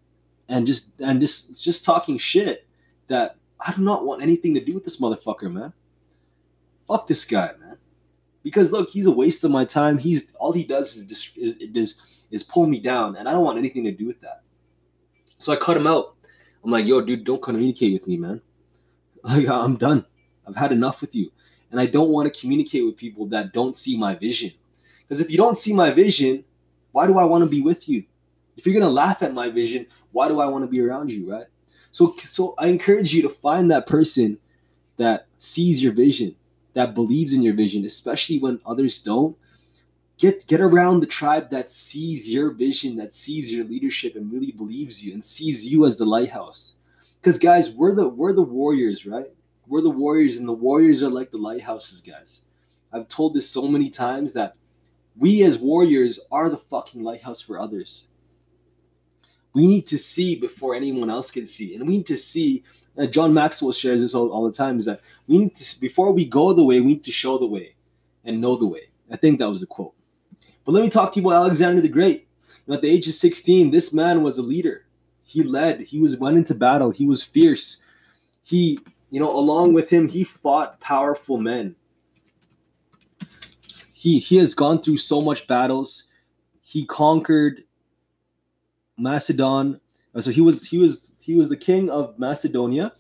and 0.48 0.66
just 0.66 1.00
and 1.02 1.20
just 1.20 1.64
just 1.64 1.84
talking 1.84 2.18
shit 2.18 2.68
that 3.08 3.38
I 3.60 3.74
do 3.74 3.82
not 3.82 4.06
want 4.06 4.22
anything 4.22 4.54
to 4.54 4.64
do 4.64 4.74
with 4.74 4.84
this 4.84 5.00
motherfucker, 5.00 5.52
man. 5.52 5.74
Fuck 6.88 7.08
this 7.08 7.26
guy, 7.26 7.52
man. 7.60 7.78
Because 8.44 8.72
look, 8.72 8.90
he's 8.90 9.06
a 9.06 9.12
waste 9.12 9.44
of 9.44 9.52
my 9.52 9.66
time. 9.66 9.98
He's 9.98 10.32
all 10.40 10.54
he 10.54 10.64
does 10.64 10.96
is 10.96 11.06
just 11.06 11.38
is, 11.38 11.56
is 11.56 12.02
is 12.32 12.44
pull 12.44 12.68
me 12.68 12.80
down, 12.80 13.16
and 13.16 13.28
I 13.28 13.34
don't 13.34 13.44
want 13.44 13.58
anything 13.58 13.84
to 13.84 13.92
do 13.92 14.06
with 14.06 14.22
that. 14.22 14.42
So 15.38 15.52
I 15.52 15.56
cut 15.56 15.78
him 15.78 15.88
out. 15.88 16.16
I'm 16.64 16.72
like, 16.72 16.86
yo, 16.86 17.02
dude, 17.02 17.26
don't 17.26 17.42
communicate 17.42 17.94
with 17.94 18.08
me, 18.08 18.18
man. 18.18 18.42
Like 19.22 19.50
I'm 19.50 19.76
done. 19.76 20.06
I've 20.48 20.56
had 20.56 20.72
enough 20.72 21.02
with 21.02 21.14
you. 21.14 21.30
And 21.72 21.80
I 21.80 21.86
don't 21.86 22.10
want 22.10 22.34
to 22.34 22.40
communicate 22.40 22.86
with 22.86 22.96
people 22.96 23.26
that 23.28 23.52
don't 23.52 23.76
see 23.76 23.98
my 23.98 24.16
vision. 24.16 24.52
Because 25.02 25.20
if 25.20 25.30
you 25.30 25.38
don't 25.38 25.58
see 25.58 25.74
my 25.74 25.92
vision, 25.92 26.46
why 26.94 27.06
do 27.06 27.18
I 27.18 27.26
want 27.26 27.44
to 27.44 27.50
be 27.50 27.62
with 27.62 27.90
you? 27.90 28.06
If 28.58 28.66
you're 28.66 28.74
going 28.74 28.86
to 28.86 28.90
laugh 28.90 29.22
at 29.22 29.34
my 29.34 29.50
vision, 29.50 29.86
why 30.12 30.30
do 30.30 30.40
I 30.40 30.46
want 30.46 30.64
to 30.64 30.68
be 30.68 30.82
around 30.82 31.12
you, 31.12 31.30
right? 31.32 31.48
So 31.92 32.16
so 32.18 32.56
I 32.58 32.68
encourage 32.68 33.14
you 33.14 33.22
to 33.24 33.30
find 33.30 33.70
that 33.72 33.88
person 33.88 34.38
that 34.98 35.28
sees 35.38 35.82
your 35.82 35.94
vision, 35.94 36.36
that 36.74 36.94
believes 36.94 37.34
in 37.34 37.42
your 37.42 37.54
vision, 37.54 37.86
especially 37.86 38.40
when 38.40 38.60
others 38.66 39.00
don't. 39.00 39.36
Get 40.18 40.48
get 40.48 40.62
around 40.62 41.00
the 41.00 41.08
tribe 41.08 41.50
that 41.52 41.72
sees 41.72 42.30
your 42.30 42.52
vision, 42.52 42.98
that 42.98 43.14
sees 43.14 43.52
your 43.52 43.66
leadership 43.66 44.16
and 44.16 44.32
really 44.32 44.52
believes 44.52 45.04
you 45.04 45.14
and 45.14 45.24
sees 45.24 45.66
you 45.66 45.86
as 45.86 45.98
the 45.98 46.06
lighthouse. 46.06 46.76
Cuz 47.22 47.38
guys, 47.38 47.70
we're 47.70 47.96
the 47.96 48.08
we're 48.08 48.34
the 48.34 48.42
warriors, 48.42 49.06
right? 49.06 49.32
We're 49.70 49.82
the 49.82 49.92
Warriors, 49.92 50.38
and 50.38 50.48
the 50.48 50.54
Warriors 50.54 51.04
are 51.04 51.12
like 51.12 51.30
the 51.30 51.38
lighthouses, 51.38 52.02
guys. 52.02 52.42
I've 52.92 53.08
told 53.08 53.36
this 53.36 53.48
so 53.48 53.68
many 53.68 53.92
times 53.92 54.34
that 54.34 54.56
we 55.16 55.44
as 55.44 55.60
Warriors 55.60 56.20
are 56.32 56.50
the 56.50 56.58
fucking 56.58 57.04
lighthouse 57.04 57.40
for 57.40 57.60
others. 57.60 58.08
We 59.54 59.68
need 59.68 59.88
to 59.88 59.98
see 59.98 60.36
before 60.36 60.76
anyone 60.76 61.10
else 61.10 61.32
can 61.32 61.48
see, 61.48 61.76
and 61.76 61.88
we 61.88 61.98
need 61.98 62.08
to 62.08 62.18
see. 62.18 62.64
Uh, 62.98 63.06
John 63.06 63.34
Maxwell 63.34 63.72
shares 63.72 64.02
this 64.02 64.14
all, 64.14 64.30
all 64.32 64.44
the 64.44 64.56
time: 64.56 64.78
is 64.78 64.86
that 64.86 65.02
we 65.28 65.38
need 65.38 65.56
to 65.56 65.82
before 65.82 66.12
we 66.12 66.26
go 66.26 66.54
the 66.54 66.64
way, 66.64 66.80
we 66.80 66.88
need 66.88 67.04
to 67.04 67.12
show 67.12 67.38
the 67.38 67.48
way 67.48 67.76
and 68.26 68.40
know 68.40 68.56
the 68.56 68.68
way. 68.68 68.90
I 69.12 69.18
think 69.18 69.40
that 69.40 69.50
was 69.50 69.62
the 69.62 69.68
quote. 69.68 69.94
But 70.66 70.74
let 70.74 70.84
me 70.84 70.90
talk 70.90 71.14
to 71.14 71.20
you 71.20 71.28
about 71.28 71.42
Alexander 71.42 71.82
the 71.82 71.90
Great. 71.90 72.28
at 72.70 72.82
the 72.82 72.90
age 72.90 73.08
of 73.08 73.14
16, 73.14 73.72
this 73.72 73.92
man 73.92 74.22
was 74.22 74.38
a 74.38 74.44
leader. 74.44 74.86
He 75.24 75.42
led. 75.42 75.82
He 75.82 76.00
was 76.00 76.18
went 76.18 76.38
into 76.38 76.54
battle. 76.54 76.92
He 76.92 77.06
was 77.06 77.24
fierce. 77.24 77.82
He 78.44 78.80
you 79.12 79.20
know, 79.20 79.32
along 79.32 79.74
with 79.74 79.90
him, 79.90 80.08
he 80.08 80.24
fought 80.24 80.80
powerful 80.80 81.38
men. 81.38 81.76
He 83.94 84.20
he 84.20 84.38
has 84.38 84.54
gone 84.54 84.82
through 84.82 84.98
so 84.98 85.22
much 85.22 85.48
battles. 85.48 86.06
He 86.62 86.86
conquered 86.86 87.64
Macedon. 89.00 89.80
uh, 90.16 90.22
So 90.22 90.32
he 90.32 90.42
was 90.42 90.66
he 90.66 90.78
was 90.78 91.12
he 91.20 91.36
was 91.36 91.50
the 91.50 91.58
king 91.58 91.90
of 91.90 92.18
Macedonia. 92.18 92.94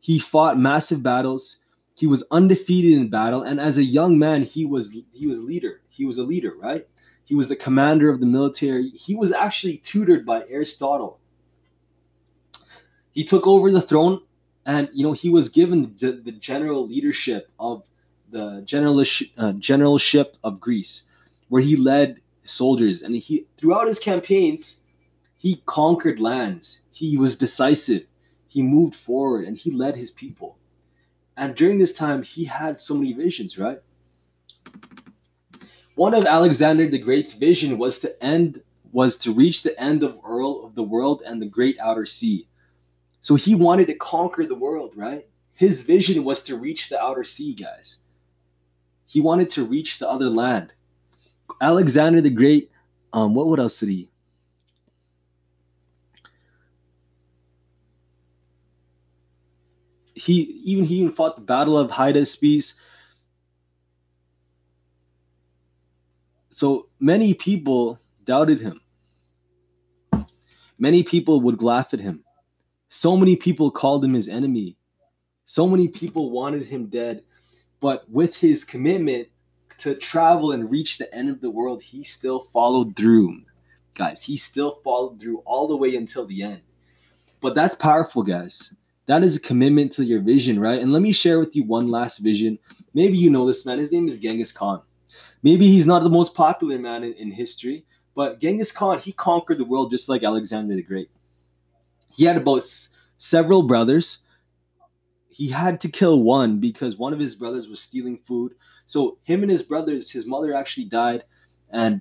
He 0.00 0.18
fought 0.18 0.58
massive 0.58 1.02
battles. 1.02 1.58
He 1.96 2.06
was 2.06 2.24
undefeated 2.30 2.92
in 2.92 3.08
battle, 3.08 3.42
and 3.42 3.58
as 3.58 3.78
a 3.78 3.84
young 3.84 4.18
man, 4.18 4.42
he 4.42 4.66
was 4.66 4.94
he 5.12 5.26
was 5.26 5.42
leader. 5.42 5.80
He 5.88 6.04
was 6.04 6.18
a 6.18 6.22
leader, 6.22 6.54
right? 6.60 6.86
He 7.24 7.34
was 7.34 7.50
a 7.50 7.56
commander 7.56 8.08
of 8.10 8.20
the 8.20 8.26
military. 8.26 8.90
He 8.90 9.14
was 9.16 9.32
actually 9.32 9.78
tutored 9.78 10.24
by 10.24 10.44
Aristotle. 10.48 11.18
He 13.12 13.24
took 13.24 13.46
over 13.46 13.70
the 13.72 13.80
throne, 13.80 14.20
and 14.64 14.88
you 14.92 15.02
know 15.02 15.12
he 15.12 15.30
was 15.30 15.48
given 15.48 15.82
the, 15.82 16.12
the 16.22 16.32
general 16.32 16.86
leadership 16.86 17.50
of 17.58 17.82
the 18.30 18.62
generalship, 18.64 19.28
uh, 19.38 19.52
generalship 19.52 20.36
of 20.44 20.60
Greece, 20.60 21.04
where 21.48 21.62
he 21.62 21.76
led 21.76 22.20
soldiers, 22.44 23.02
and 23.02 23.16
he 23.16 23.46
throughout 23.56 23.88
his 23.88 23.98
campaigns, 23.98 24.82
he 25.46 25.62
conquered 25.64 26.18
lands. 26.18 26.80
He 26.90 27.16
was 27.16 27.36
decisive. 27.36 28.06
He 28.48 28.62
moved 28.62 28.96
forward, 28.96 29.44
and 29.44 29.56
he 29.56 29.70
led 29.70 29.94
his 29.94 30.10
people. 30.10 30.58
And 31.36 31.54
during 31.54 31.78
this 31.78 31.92
time, 31.92 32.22
he 32.22 32.46
had 32.46 32.80
so 32.80 32.94
many 32.94 33.12
visions, 33.12 33.56
right? 33.56 33.78
One 35.94 36.14
of 36.14 36.26
Alexander 36.26 36.88
the 36.88 36.98
Great's 36.98 37.34
vision 37.34 37.78
was 37.78 38.00
to 38.00 38.20
end 38.20 38.64
was 38.90 39.16
to 39.18 39.32
reach 39.32 39.62
the 39.62 39.80
end 39.80 40.02
of 40.02 40.18
Earl 40.24 40.64
of 40.64 40.74
the 40.74 40.82
world 40.82 41.22
and 41.24 41.40
the 41.40 41.46
great 41.46 41.78
outer 41.78 42.06
sea. 42.06 42.48
So 43.20 43.36
he 43.36 43.54
wanted 43.54 43.86
to 43.86 43.94
conquer 43.94 44.46
the 44.46 44.56
world, 44.56 44.94
right? 44.96 45.28
His 45.52 45.84
vision 45.84 46.24
was 46.24 46.42
to 46.42 46.56
reach 46.56 46.88
the 46.88 47.00
outer 47.00 47.22
sea, 47.22 47.54
guys. 47.54 47.98
He 49.06 49.20
wanted 49.20 49.50
to 49.50 49.64
reach 49.64 50.00
the 50.00 50.08
other 50.08 50.28
land. 50.28 50.72
Alexander 51.60 52.20
the 52.20 52.30
Great, 52.30 52.72
um, 53.12 53.32
what 53.32 53.46
what 53.46 53.60
else 53.60 53.78
did 53.78 53.90
he? 53.90 54.08
He 60.16 60.62
even 60.64 60.84
he 60.84 60.96
even 60.96 61.12
fought 61.12 61.36
the 61.36 61.42
Battle 61.42 61.78
of 61.78 61.90
Hydaspes. 61.90 62.74
So 66.48 66.88
many 66.98 67.34
people 67.34 68.00
doubted 68.24 68.58
him. 68.58 68.80
Many 70.78 71.02
people 71.02 71.42
would 71.42 71.62
laugh 71.62 71.92
at 71.92 72.00
him. 72.00 72.24
So 72.88 73.14
many 73.14 73.36
people 73.36 73.70
called 73.70 74.02
him 74.02 74.14
his 74.14 74.28
enemy. 74.28 74.78
So 75.44 75.66
many 75.66 75.86
people 75.86 76.30
wanted 76.30 76.64
him 76.64 76.86
dead. 76.86 77.22
But 77.80 78.08
with 78.10 78.36
his 78.36 78.64
commitment 78.64 79.28
to 79.78 79.94
travel 79.94 80.52
and 80.52 80.70
reach 80.70 80.96
the 80.96 81.14
end 81.14 81.28
of 81.28 81.42
the 81.42 81.50
world, 81.50 81.82
he 81.82 82.04
still 82.04 82.48
followed 82.54 82.96
through. 82.96 83.42
Guys, 83.94 84.22
he 84.22 84.38
still 84.38 84.80
followed 84.82 85.20
through 85.20 85.42
all 85.44 85.68
the 85.68 85.76
way 85.76 85.94
until 85.94 86.26
the 86.26 86.42
end. 86.42 86.62
But 87.40 87.54
that's 87.54 87.74
powerful, 87.74 88.22
guys. 88.22 88.72
That 89.06 89.24
is 89.24 89.36
a 89.36 89.40
commitment 89.40 89.92
to 89.92 90.04
your 90.04 90.20
vision, 90.20 90.58
right? 90.58 90.80
And 90.80 90.92
let 90.92 91.02
me 91.02 91.12
share 91.12 91.38
with 91.38 91.54
you 91.54 91.64
one 91.64 91.88
last 91.90 92.18
vision. 92.18 92.58
Maybe 92.92 93.16
you 93.16 93.30
know 93.30 93.46
this 93.46 93.64
man. 93.64 93.78
His 93.78 93.92
name 93.92 94.08
is 94.08 94.18
Genghis 94.18 94.52
Khan. 94.52 94.82
Maybe 95.42 95.68
he's 95.68 95.86
not 95.86 96.02
the 96.02 96.10
most 96.10 96.34
popular 96.34 96.78
man 96.78 97.04
in, 97.04 97.12
in 97.14 97.30
history, 97.30 97.84
but 98.14 98.40
Genghis 98.40 98.72
Khan, 98.72 98.98
he 98.98 99.12
conquered 99.12 99.58
the 99.58 99.64
world 99.64 99.90
just 99.90 100.08
like 100.08 100.24
Alexander 100.24 100.74
the 100.74 100.82
Great. 100.82 101.10
He 102.08 102.24
had 102.24 102.36
about 102.36 102.58
s- 102.58 102.88
several 103.18 103.62
brothers. 103.62 104.18
He 105.28 105.48
had 105.48 105.80
to 105.82 105.88
kill 105.88 106.22
one 106.22 106.58
because 106.58 106.96
one 106.96 107.12
of 107.12 107.20
his 107.20 107.34
brothers 107.34 107.68
was 107.68 107.80
stealing 107.80 108.18
food. 108.18 108.54
So 108.86 109.18
him 109.22 109.42
and 109.42 109.50
his 109.50 109.62
brothers, 109.62 110.10
his 110.10 110.26
mother 110.26 110.54
actually 110.54 110.86
died, 110.86 111.24
and 111.70 112.00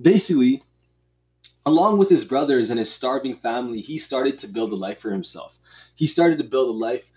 basically, 0.00 0.62
along 1.66 1.98
with 1.98 2.08
his 2.08 2.24
brothers 2.24 2.70
and 2.70 2.78
his 2.78 2.92
starving 2.92 3.34
family, 3.34 3.80
he 3.80 3.98
started 3.98 4.38
to 4.38 4.46
build 4.46 4.72
a 4.72 4.76
life 4.76 5.00
for 5.00 5.10
himself. 5.10 5.58
He 5.96 6.06
started 6.06 6.38
to 6.38 6.44
build 6.44 6.68
a 6.68 6.78
life, 6.78 7.10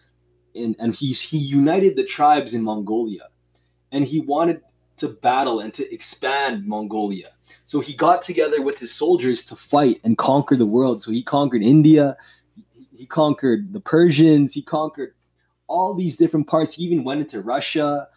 in, 0.56 0.76
and 0.80 0.96
he 0.96 1.14
he 1.14 1.38
united 1.38 1.96
the 1.96 2.04
tribes 2.04 2.54
in 2.54 2.64
Mongolia, 2.64 3.28
and 3.92 4.04
he 4.04 4.20
wanted 4.20 4.62
to 4.98 5.08
battle 5.08 5.60
and 5.60 5.74
to 5.76 5.94
expand 5.94 6.66
Mongolia. 6.66 7.30
So 7.66 7.80
he 7.80 7.94
got 7.94 8.24
together 8.24 8.62
with 8.62 8.80
his 8.80 8.94
soldiers 8.94 9.44
to 9.46 9.56
fight 9.56 10.02
and 10.04 10.18
conquer 10.18 10.56
the 10.56 10.66
world. 10.66 11.02
So 11.02 11.12
he 11.12 11.24
conquered 11.24 11.64
India, 11.64 12.18
he- 12.98 13.06
conquered 13.06 13.72
the 13.72 13.80
Persians, 13.80 14.54
he 14.54 14.62
conquered 14.62 15.14
all 15.68 15.94
these 15.94 16.16
different 16.16 16.48
parts. 16.48 16.74
He 16.74 16.84
even 16.84 17.04
went 17.04 17.22
into 17.22 17.42
Russia. 17.42 18.10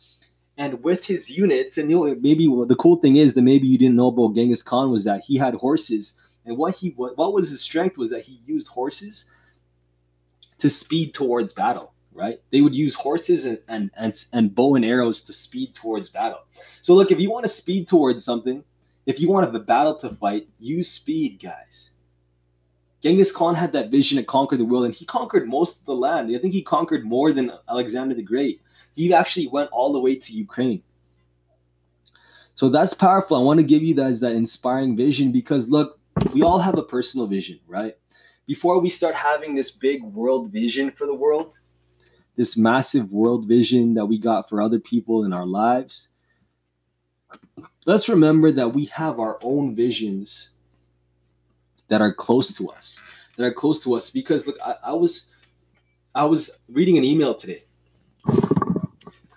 And 0.59 0.83
with 0.83 1.05
his 1.05 1.31
units, 1.31 1.79
and 1.79 1.91
you 1.91 1.97
know, 1.97 2.15
maybe 2.21 2.47
the 2.47 2.77
cool 2.79 2.97
thing 2.97 3.17
is 3.17 3.35
that 3.35 3.43
maybe 3.43 3.67
you 3.69 3.79
didn't 3.79 3.97
know 3.97 4.09
about 4.09 4.35
Genghis 4.35 4.62
Khan 4.62 4.91
was 4.91 5.05
that 5.05 5.23
he 5.23 5.37
had 5.39 5.55
horses, 5.55 6.19
and 6.45 6.57
what 6.57 6.77
he 6.77 6.91
what, 6.91 7.17
was 7.17 7.51
his 7.51 7.61
strength 7.61 7.99
was 7.99 8.11
that 8.11 8.25
he 8.25 8.39
used 8.45 8.69
horses 8.69 9.27
to 10.59 10.69
speed 10.71 11.15
towards 11.15 11.53
battle. 11.53 11.93
Right? 12.15 12.41
They 12.51 12.61
would 12.61 12.75
use 12.75 12.95
horses 12.95 13.45
and 13.45 13.59
and 13.69 13.91
and, 13.97 14.15
and 14.33 14.55
bow 14.55 14.75
and 14.75 14.85
arrows 14.85 15.23
to 15.23 15.33
speed 15.33 15.75
towards 15.75 16.09
battle. 16.09 16.41
So 16.81 16.95
look, 16.95 17.11
if 17.11 17.21
you 17.21 17.31
want 17.31 17.45
to 17.45 17.49
speed 17.49 17.89
towards 17.89 18.25
something, 18.25 18.65
if 19.07 19.19
you 19.19 19.29
want 19.29 19.45
to 19.45 19.47
have 19.47 19.61
a 19.61 19.65
battle 19.65 19.97
to 19.97 20.11
fight, 20.11 20.49
use 20.59 20.91
speed, 20.91 21.41
guys. 21.43 21.91
Genghis 23.03 23.33
Khan 23.33 23.57
had 23.57 23.73
that 23.73 23.91
vision 23.91 24.17
to 24.19 24.25
conquer 24.25 24.57
the 24.57 24.65
world, 24.65 24.85
and 24.85 24.95
he 24.95 25.05
conquered 25.05 25.49
most 25.49 25.81
of 25.81 25.87
the 25.87 25.95
land. 25.95 26.35
I 26.35 26.39
think 26.39 26.55
he 26.55 26.63
conquered 26.63 27.05
more 27.05 27.33
than 27.33 27.51
Alexander 27.69 28.15
the 28.15 28.23
Great. 28.23 28.63
He 28.95 29.13
actually 29.13 29.49
went 29.49 29.71
all 29.73 29.93
the 29.93 29.99
way 29.99 30.15
to 30.15 30.33
Ukraine. 30.33 30.83
So 32.55 32.69
that's 32.69 32.95
powerful. 32.95 33.37
I 33.37 33.43
want 33.43 33.59
to 33.59 33.67
give 33.67 33.83
you 33.83 33.95
guys 33.95 34.21
that 34.21 34.35
inspiring 34.35 34.97
vision 34.97 35.33
because 35.33 35.69
look, 35.69 35.99
we 36.33 36.42
all 36.42 36.59
have 36.59 36.78
a 36.78 36.83
personal 36.83 37.26
vision, 37.26 37.61
right? 37.66 37.95
Before 38.47 38.81
we 38.81 38.88
start 38.88 39.14
having 39.14 39.54
this 39.54 39.71
big 39.71 40.02
world 40.02 40.52
vision 40.52 40.90
for 40.90 41.07
the 41.07 41.14
world, 41.14 41.54
this 42.37 42.57
massive 42.57 43.12
world 43.12 43.47
vision 43.47 43.95
that 43.95 44.07
we 44.07 44.19
got 44.19 44.49
for 44.49 44.61
other 44.61 44.78
people 44.78 45.25
in 45.25 45.33
our 45.33 45.47
lives, 45.47 46.09
let's 47.87 48.09
remember 48.09 48.50
that 48.50 48.69
we 48.69 48.87
have 48.87 49.21
our 49.21 49.38
own 49.42 49.75
visions 49.75 50.50
that 51.88 52.00
are 52.00 52.12
close 52.12 52.57
to 52.57 52.69
us 52.71 52.99
that 53.37 53.45
are 53.45 53.52
close 53.52 53.83
to 53.85 53.95
us. 53.95 54.11
Because 54.11 54.47
look 54.47 54.57
I, 54.64 54.75
I 54.85 54.92
was 54.92 55.26
i 56.14 56.25
was 56.25 56.59
reading 56.69 56.99
an 56.99 57.04
email 57.04 57.35
today. 57.35 57.64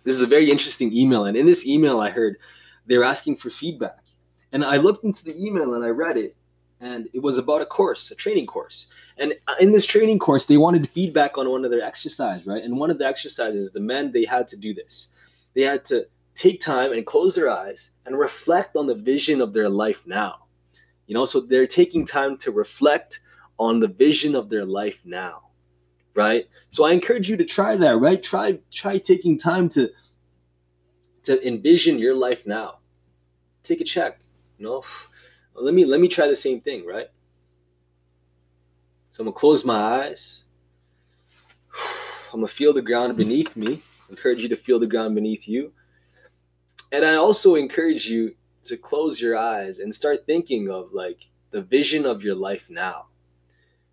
This 0.03 0.15
is 0.15 0.21
a 0.21 0.27
very 0.27 0.51
interesting 0.51 0.95
email. 0.95 1.25
And 1.25 1.37
in 1.37 1.45
this 1.45 1.65
email 1.65 1.99
i 1.99 2.09
heard 2.09 2.37
they're 2.85 3.03
asking 3.03 3.37
for 3.37 3.49
feedback. 3.49 3.99
And 4.51 4.63
i 4.63 4.77
looked 4.77 5.03
into 5.03 5.23
the 5.23 5.35
email 5.43 5.73
and 5.73 5.83
i 5.83 5.89
read 5.89 6.17
it 6.17 6.35
and 6.85 7.09
it 7.13 7.21
was 7.21 7.37
about 7.37 7.61
a 7.61 7.65
course 7.65 8.11
a 8.11 8.15
training 8.15 8.45
course 8.45 8.87
and 9.17 9.33
uh, 9.47 9.55
in 9.59 9.71
this 9.71 9.85
training 9.85 10.19
course 10.19 10.45
they 10.45 10.57
wanted 10.57 10.89
feedback 10.89 11.37
on 11.37 11.49
one 11.49 11.65
of 11.65 11.71
their 11.71 11.83
exercise 11.91 12.45
right 12.45 12.63
and 12.63 12.77
one 12.77 12.91
of 12.91 12.97
the 12.99 13.05
exercises 13.05 13.71
the 13.71 13.79
men 13.79 14.11
they 14.11 14.25
had 14.25 14.47
to 14.47 14.57
do 14.57 14.73
this 14.73 15.09
they 15.53 15.61
had 15.61 15.85
to 15.85 16.05
take 16.35 16.59
time 16.59 16.91
and 16.91 17.05
close 17.05 17.35
their 17.35 17.49
eyes 17.49 17.91
and 18.05 18.17
reflect 18.17 18.75
on 18.75 18.87
the 18.87 18.95
vision 18.95 19.41
of 19.41 19.53
their 19.53 19.69
life 19.69 20.01
now 20.05 20.45
you 21.07 21.13
know, 21.13 21.25
so 21.25 21.39
they're 21.39 21.67
taking 21.67 22.05
time 22.05 22.37
to 22.39 22.51
reflect 22.51 23.19
on 23.59 23.79
the 23.79 23.87
vision 23.87 24.35
of 24.35 24.49
their 24.49 24.65
life 24.65 25.01
now. 25.05 25.41
Right? 26.13 26.47
So 26.69 26.85
I 26.85 26.93
encourage 26.93 27.29
you 27.29 27.37
to 27.37 27.45
try 27.45 27.75
that, 27.75 27.97
right? 27.97 28.21
Try 28.23 28.59
try 28.73 28.97
taking 28.97 29.37
time 29.37 29.67
to 29.69 29.91
to 31.23 31.45
envision 31.47 31.99
your 31.99 32.15
life 32.15 32.47
now. 32.47 32.79
Take 33.63 33.81
a 33.81 33.83
check. 33.83 34.19
You 34.57 34.65
know, 34.65 34.83
let 35.63 35.73
me 35.73 35.85
let 35.85 35.99
me 35.99 36.07
try 36.07 36.27
the 36.27 36.35
same 36.35 36.61
thing, 36.61 36.85
right? 36.85 37.09
So 39.11 39.21
I'm 39.21 39.27
gonna 39.27 39.37
close 39.37 39.63
my 39.63 39.75
eyes. 39.75 40.43
I'm 42.33 42.41
gonna 42.41 42.47
feel 42.47 42.73
the 42.73 42.81
ground 42.81 43.15
beneath 43.15 43.55
me. 43.55 43.81
Encourage 44.09 44.43
you 44.43 44.49
to 44.49 44.57
feel 44.57 44.79
the 44.79 44.87
ground 44.87 45.15
beneath 45.15 45.47
you. 45.47 45.71
And 46.91 47.05
I 47.05 47.15
also 47.15 47.55
encourage 47.55 48.07
you 48.07 48.35
to 48.65 48.77
close 48.77 49.21
your 49.21 49.37
eyes 49.37 49.79
and 49.79 49.93
start 49.93 50.25
thinking 50.25 50.69
of 50.69 50.91
like 50.93 51.27
the 51.51 51.61
vision 51.61 52.05
of 52.05 52.23
your 52.23 52.35
life 52.35 52.67
now. 52.69 53.05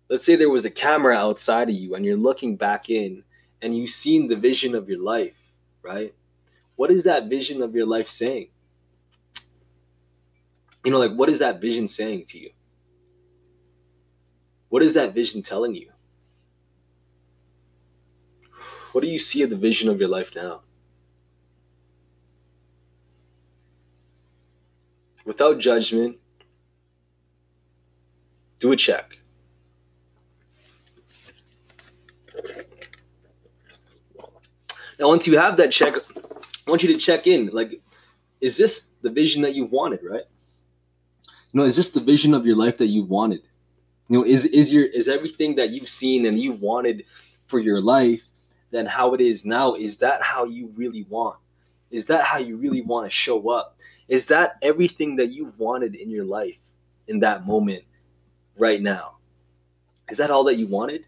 Let's 0.09 0.25
say 0.25 0.35
there 0.35 0.49
was 0.49 0.65
a 0.65 0.69
camera 0.69 1.15
outside 1.15 1.69
of 1.69 1.75
you 1.75 1.95
and 1.95 2.05
you're 2.05 2.17
looking 2.17 2.55
back 2.55 2.89
in 2.89 3.23
and 3.61 3.75
you've 3.75 3.89
seen 3.89 4.27
the 4.27 4.35
vision 4.35 4.75
of 4.75 4.89
your 4.89 4.99
life, 4.99 5.37
right? 5.81 6.13
What 6.75 6.91
is 6.91 7.03
that 7.03 7.29
vision 7.29 7.61
of 7.61 7.73
your 7.73 7.85
life 7.85 8.09
saying? 8.09 8.49
You 10.83 10.91
know, 10.91 10.99
like 10.99 11.13
what 11.13 11.29
is 11.29 11.39
that 11.39 11.61
vision 11.61 11.87
saying 11.87 12.25
to 12.29 12.39
you? 12.39 12.51
What 14.69 14.83
is 14.83 14.93
that 14.95 15.13
vision 15.13 15.41
telling 15.41 15.75
you? 15.75 15.89
What 18.91 19.01
do 19.01 19.07
you 19.07 19.19
see 19.19 19.43
of 19.43 19.49
the 19.49 19.55
vision 19.55 19.89
of 19.89 19.99
your 19.99 20.09
life 20.09 20.35
now? 20.35 20.61
without 25.25 25.59
judgment, 25.59 26.17
do 28.59 28.71
a 28.71 28.75
check. 28.75 29.17
Now, 34.99 35.07
once 35.07 35.27
you 35.27 35.37
have 35.37 35.57
that 35.57 35.71
check, 35.71 35.95
I 35.95 36.69
want 36.69 36.83
you 36.83 36.93
to 36.93 36.99
check 36.99 37.27
in. 37.27 37.47
Like, 37.47 37.81
is 38.41 38.57
this 38.57 38.89
the 39.01 39.09
vision 39.09 39.41
that 39.41 39.53
you've 39.55 39.71
wanted, 39.71 39.99
right? 40.03 40.23
You 41.53 41.59
know, 41.59 41.65
is 41.65 41.75
this 41.75 41.91
the 41.91 41.99
vision 41.99 42.33
of 42.33 42.47
your 42.47 42.55
life 42.55 42.79
that 42.79 42.87
you 42.87 43.03
wanted? 43.03 43.43
You 44.09 44.17
know, 44.17 44.25
is 44.25 44.45
is 44.47 44.73
your 44.73 44.85
is 44.85 45.07
everything 45.07 45.55
that 45.55 45.69
you've 45.69 45.87
seen 45.87 46.25
and 46.25 46.37
you've 46.39 46.59
wanted 46.59 47.05
for 47.45 47.59
your 47.59 47.79
life 47.79 48.23
than 48.71 48.87
how 48.87 49.13
it 49.13 49.21
is 49.21 49.45
now? 49.45 49.75
Is 49.75 49.99
that 49.99 50.23
how 50.23 50.45
you 50.45 50.71
really 50.75 51.05
want? 51.09 51.37
Is 51.91 52.05
that 52.07 52.25
how 52.25 52.39
you 52.39 52.57
really 52.57 52.81
want 52.81 53.05
to 53.05 53.11
show 53.11 53.49
up? 53.49 53.77
Is 54.07 54.25
that 54.27 54.57
everything 54.63 55.15
that 55.17 55.27
you've 55.27 55.57
wanted 55.59 55.93
in 55.93 56.09
your 56.09 56.25
life 56.25 56.57
in 57.07 57.19
that 57.19 57.45
moment 57.45 57.83
right 58.57 58.81
now? 58.81 59.17
Is 60.09 60.17
that 60.17 60.31
all 60.31 60.43
that 60.45 60.55
you 60.55 60.67
wanted? 60.67 61.05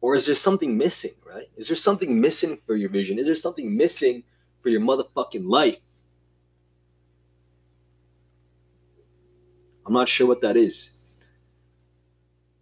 Or 0.00 0.16
is 0.16 0.26
there 0.26 0.34
something 0.34 0.76
missing, 0.76 1.12
right? 1.24 1.48
Is 1.56 1.68
there 1.68 1.76
something 1.76 2.20
missing 2.20 2.58
for 2.66 2.74
your 2.74 2.88
vision? 2.88 3.18
Is 3.18 3.26
there 3.26 3.34
something 3.34 3.76
missing 3.76 4.24
for 4.62 4.70
your 4.70 4.80
motherfucking 4.80 5.46
life? 5.46 5.76
I'm 9.86 9.92
not 9.92 10.08
sure 10.08 10.26
what 10.26 10.40
that 10.42 10.56
is. 10.56 10.92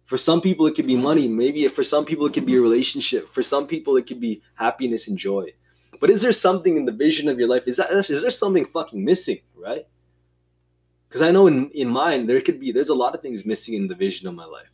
For 0.05 0.17
some 0.17 0.41
people, 0.41 0.67
it 0.67 0.75
could 0.75 0.87
be 0.87 0.97
money. 0.97 1.27
Maybe 1.27 1.67
for 1.69 1.83
some 1.83 2.03
people, 2.03 2.25
it 2.25 2.33
could 2.33 2.45
be 2.45 2.55
a 2.55 2.61
relationship. 2.61 3.33
For 3.33 3.43
some 3.43 3.65
people, 3.65 3.95
it 3.97 4.07
could 4.07 4.19
be 4.19 4.41
happiness 4.55 5.07
and 5.07 5.17
joy. 5.17 5.53
But 5.99 6.09
is 6.09 6.21
there 6.21 6.31
something 6.31 6.75
in 6.75 6.85
the 6.85 6.91
vision 6.91 7.29
of 7.29 7.39
your 7.39 7.47
life? 7.47 7.63
Is 7.65 7.77
that 7.77 7.91
is 8.09 8.21
there 8.21 8.31
something 8.31 8.65
fucking 8.65 9.05
missing, 9.05 9.39
right? 9.55 9.85
Because 11.07 11.21
I 11.21 11.31
know 11.31 11.47
in, 11.47 11.69
in 11.71 11.89
mine, 11.89 12.25
there 12.25 12.41
could 12.41 12.59
be, 12.59 12.71
there's 12.71 12.89
a 12.89 12.95
lot 12.95 13.13
of 13.13 13.21
things 13.21 13.45
missing 13.45 13.73
in 13.73 13.87
the 13.87 13.95
vision 13.95 14.27
of 14.27 14.33
my 14.33 14.45
life. 14.45 14.71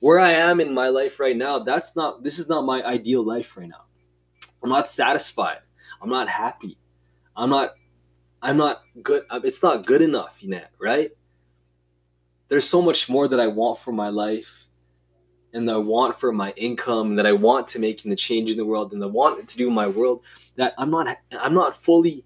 Where 0.00 0.18
I 0.18 0.32
am 0.32 0.58
in 0.60 0.72
my 0.72 0.88
life 0.88 1.20
right 1.20 1.36
now, 1.36 1.58
that's 1.58 1.94
not, 1.94 2.22
this 2.22 2.38
is 2.38 2.48
not 2.48 2.62
my 2.62 2.82
ideal 2.82 3.22
life 3.22 3.56
right 3.56 3.68
now. 3.68 3.84
I'm 4.62 4.70
not 4.70 4.90
satisfied. 4.90 5.58
I'm 6.00 6.08
not 6.08 6.28
happy. 6.28 6.78
I'm 7.36 7.50
not, 7.50 7.74
I'm 8.40 8.56
not 8.56 8.82
good. 9.02 9.24
It's 9.44 9.62
not 9.62 9.86
good 9.86 10.00
enough, 10.00 10.36
you 10.40 10.50
know, 10.50 10.64
right? 10.80 11.10
There's 12.54 12.68
so 12.68 12.80
much 12.80 13.08
more 13.08 13.26
that 13.26 13.40
I 13.40 13.48
want 13.48 13.80
for 13.80 13.90
my 13.90 14.10
life 14.10 14.66
and 15.52 15.68
that 15.68 15.74
I 15.74 15.78
want 15.78 16.16
for 16.16 16.30
my 16.30 16.52
income 16.52 17.08
and 17.08 17.18
that 17.18 17.26
I 17.26 17.32
want 17.32 17.66
to 17.70 17.80
make 17.80 18.04
in 18.04 18.10
the 18.10 18.16
change 18.16 18.48
in 18.48 18.56
the 18.56 18.64
world 18.64 18.92
and 18.92 19.02
I 19.02 19.08
want 19.08 19.48
to 19.48 19.56
do 19.56 19.66
in 19.66 19.74
my 19.74 19.88
world 19.88 20.22
that 20.54 20.72
I'm 20.78 20.88
not 20.88 21.18
I'm 21.32 21.52
not 21.52 21.82
fully 21.82 22.24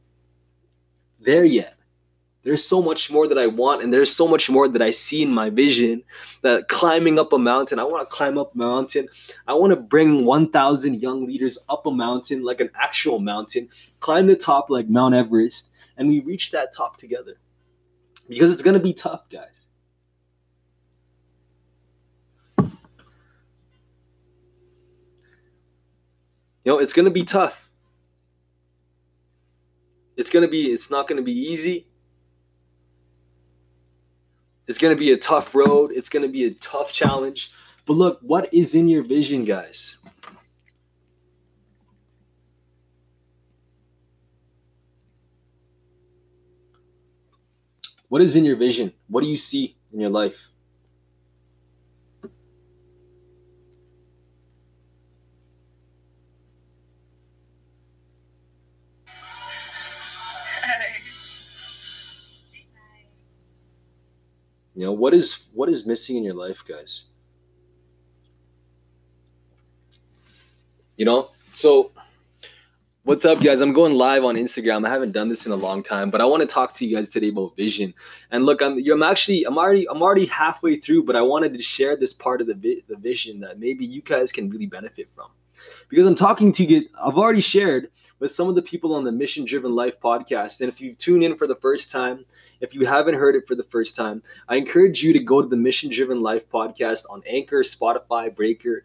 there 1.19 1.47
yet. 1.47 1.79
There's 2.43 2.63
so 2.63 2.83
much 2.83 3.11
more 3.11 3.27
that 3.27 3.39
I 3.39 3.47
want 3.47 3.83
and 3.83 3.91
there's 3.91 4.15
so 4.15 4.29
much 4.29 4.51
more 4.51 4.69
that 4.69 4.83
I 4.83 4.91
see 4.91 5.23
in 5.23 5.33
my 5.33 5.49
vision 5.49 6.05
that 6.43 6.69
climbing 6.69 7.19
up 7.19 7.33
a 7.33 7.39
mountain, 7.39 7.79
I 7.79 7.85
want 7.85 8.07
to 8.07 8.15
climb 8.15 8.37
up 8.37 8.55
a 8.55 8.59
mountain. 8.59 9.09
I 9.47 9.55
want 9.55 9.71
to 9.71 9.77
bring 9.77 10.27
1000 10.27 11.01
young 11.01 11.25
leaders 11.25 11.57
up 11.71 11.87
a 11.87 11.91
mountain 11.91 12.43
like 12.43 12.61
an 12.61 12.69
actual 12.79 13.19
mountain, 13.19 13.71
climb 14.01 14.27
the 14.27 14.37
top 14.37 14.69
like 14.69 14.91
Mount 14.91 15.15
Everest 15.15 15.71
and 15.97 16.07
we 16.07 16.21
reach 16.21 16.51
that 16.51 16.75
top 16.77 16.99
together. 16.99 17.39
Because 18.29 18.53
it's 18.53 18.61
going 18.61 18.75
to 18.75 18.81
be 18.81 18.93
tough, 18.93 19.31
guys 19.31 19.68
know, 26.69 26.79
it's 26.79 26.93
going 26.93 27.05
to 27.05 27.11
be 27.11 27.25
tough. 27.25 27.71
It's 30.17 30.31
going 30.31 30.43
to 30.43 30.51
be, 30.51 30.73
it's 30.73 30.91
not 30.91 31.09
going 31.09 31.17
to 31.17 31.23
be 31.23 31.33
easy. 31.33 31.87
It's 34.67 34.79
going 34.79 34.95
to 34.95 35.01
be 35.01 35.13
a 35.13 35.17
tough 35.17 35.55
road. 35.55 35.93
It's 35.95 36.09
going 36.09 36.25
to 36.25 36.29
be 36.29 36.45
a 36.45 36.51
tough 36.53 36.93
challenge. 36.93 37.53
But 37.87 37.95
look, 37.95 38.19
what 38.21 38.53
is 38.53 38.75
in 38.75 38.87
your 38.87 39.03
vision, 39.03 39.45
guys? 39.45 39.97
What 48.09 48.23
is 48.23 48.37
in 48.37 48.45
your 48.45 48.57
vision? 48.57 48.93
What 49.09 49.23
do 49.23 49.31
you 49.31 49.37
see 49.37 49.77
in 49.93 50.01
your 50.01 50.11
life? 50.11 50.49
You 64.79 64.85
know, 64.85 64.93
what 64.93 65.13
is 65.13 65.47
what 65.55 65.69
is 65.69 65.85
missing 65.87 66.19
in 66.19 66.23
your 66.23 66.37
life, 66.37 66.63
guys? 66.65 67.03
You 70.97 71.05
know, 71.05 71.33
so 71.53 71.91
what's 73.03 73.25
up, 73.25 73.43
guys? 73.43 73.61
I'm 73.61 73.73
going 73.73 73.95
live 73.95 74.23
on 74.23 74.37
Instagram. 74.37 74.87
I 74.87 74.91
haven't 74.91 75.11
done 75.11 75.29
this 75.29 75.47
in 75.47 75.51
a 75.51 75.57
long 75.57 75.83
time, 75.83 76.11
but 76.11 76.21
I 76.21 76.27
want 76.27 76.43
to 76.43 76.47
talk 76.47 76.75
to 76.75 76.87
you 76.87 76.95
guys 76.95 77.09
today 77.09 77.31
about 77.31 77.57
vision. 77.57 77.93
And 78.31 78.47
look, 78.47 78.63
I'm 78.63 78.79
I'm 78.89 79.03
actually 79.03 79.43
I'm 79.43 79.59
already 79.59 79.89
I'm 79.89 80.01
already 80.01 80.27
halfway 80.27 80.77
through, 80.77 81.03
but 81.03 81.17
I 81.17 81.23
wanted 81.23 81.55
to 81.55 81.63
share 81.63 81.97
this 81.97 82.13
part 82.13 82.41
of 82.41 82.47
the 82.47 82.55
vi- 82.55 82.85
the 82.87 82.99
vision 82.99 83.41
that 83.41 83.59
maybe 83.59 83.85
you 83.85 84.01
guys 84.01 84.31
can 84.31 84.49
really 84.49 84.67
benefit 84.67 85.11
from 85.11 85.27
because 85.89 86.07
I'm 86.07 86.15
talking 86.15 86.53
to 86.53 86.65
you. 86.65 86.89
I've 87.01 87.17
already 87.17 87.41
shared 87.41 87.91
with 88.19 88.33
some 88.33 88.49
of 88.49 88.55
the 88.55 88.63
people 88.63 88.95
on 88.95 89.05
the 89.05 89.13
Mission 89.13 89.45
Driven 89.45 89.75
Life 89.75 90.01
podcast. 90.01 90.61
And 90.61 90.69
if 90.69 90.81
you 90.81 90.95
tune 90.95 91.23
in 91.23 91.37
for 91.37 91.47
the 91.47 91.55
first 91.57 91.91
time, 91.91 92.25
if 92.61 92.75
you 92.75 92.87
haven't 92.87 93.15
heard 93.15 93.37
it 93.37 93.47
for 93.47 93.55
the 93.55 93.65
first 93.65 93.97
time, 93.97 94.23
I 94.49 94.57
encourage 94.57 95.03
you 95.03 95.13
to 95.13 95.21
go 95.21 95.41
to 95.41 95.49
the 95.49 95.57
Mission 95.57 95.91
Driven 95.91 96.21
Life 96.23 96.49
podcast 96.49 97.05
on 97.11 97.23
Anchor, 97.27 97.63
Spotify, 97.63 98.35
Breaker, 98.35 98.85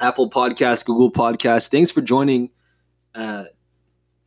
Apple 0.00 0.28
Podcast, 0.28 0.84
Google 0.84 1.12
Podcast. 1.12 1.70
Thanks 1.70 1.90
for 1.90 2.00
joining, 2.00 2.50
uh, 3.14 3.44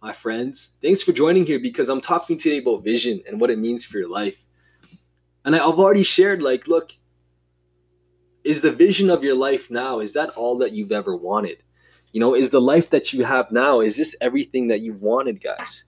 my 0.01 0.13
friends. 0.13 0.75
Thanks 0.81 1.01
for 1.01 1.11
joining 1.11 1.45
here 1.45 1.59
because 1.59 1.89
I'm 1.89 2.01
talking 2.01 2.37
today 2.37 2.59
about 2.59 2.83
vision 2.83 3.21
and 3.27 3.41
what 3.41 3.49
it 3.49 3.59
means 3.59 3.83
for 3.83 3.97
your 3.97 4.09
life. 4.09 4.37
And 5.43 5.55
I've 5.55 5.79
already 5.79 6.03
shared, 6.03 6.41
like, 6.41 6.67
look, 6.67 6.93
is 8.47 8.61
the 8.61 8.71
vision 8.71 9.09
of 9.09 9.23
your 9.23 9.35
life 9.35 9.69
now 9.69 9.99
is 9.99 10.13
that 10.13 10.29
all 10.31 10.57
that 10.59 10.71
you've 10.71 10.93
ever 10.93 11.15
wanted? 11.15 11.57
You 12.13 12.21
know 12.21 12.33
is 12.33 12.49
the 12.49 12.61
life 12.61 12.89
that 12.91 13.11
you 13.11 13.25
have 13.25 13.51
now 13.51 13.81
is 13.81 13.97
this 13.97 14.15
everything 14.21 14.69
that 14.69 14.79
you 14.79 14.93
wanted 14.93 15.43
guys? 15.43 15.83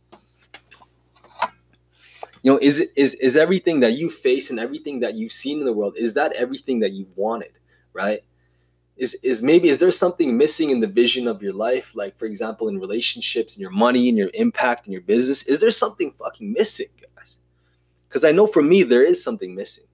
You 2.43 2.51
know 2.51 2.59
is 2.61 2.81
is 2.97 3.15
is 3.15 3.37
everything 3.37 3.79
that 3.79 3.93
you 3.93 4.09
face 4.09 4.49
and 4.49 4.59
everything 4.59 4.99
that 4.99 5.15
you've 5.15 5.31
seen 5.31 5.59
in 5.59 5.65
the 5.65 5.73
world 5.73 5.95
is 5.97 6.13
that 6.15 6.33
everything 6.33 6.81
that 6.81 6.91
you 6.91 7.07
wanted 7.15 7.53
right? 7.93 8.21
Is 8.97 9.13
is 9.23 9.41
maybe 9.41 9.69
is 9.69 9.79
there 9.79 9.91
something 9.91 10.37
missing 10.37 10.71
in 10.71 10.81
the 10.81 10.87
vision 10.87 11.25
of 11.27 11.41
your 11.41 11.53
life? 11.53 11.95
Like 11.95 12.17
for 12.17 12.25
example 12.25 12.67
in 12.67 12.77
relationships 12.77 13.55
and 13.55 13.61
your 13.61 13.71
money 13.71 14.09
and 14.09 14.17
your 14.17 14.31
impact 14.33 14.85
and 14.85 14.93
your 14.93 15.03
business 15.03 15.43
is 15.43 15.61
there 15.61 15.71
something 15.71 16.11
fucking 16.11 16.51
missing 16.51 16.91
guys? 17.01 17.37
Because 18.09 18.25
i 18.25 18.33
know 18.33 18.47
for 18.47 18.61
me 18.61 18.83
there 18.83 19.03
is 19.03 19.23
something 19.23 19.55
missing 19.55 19.88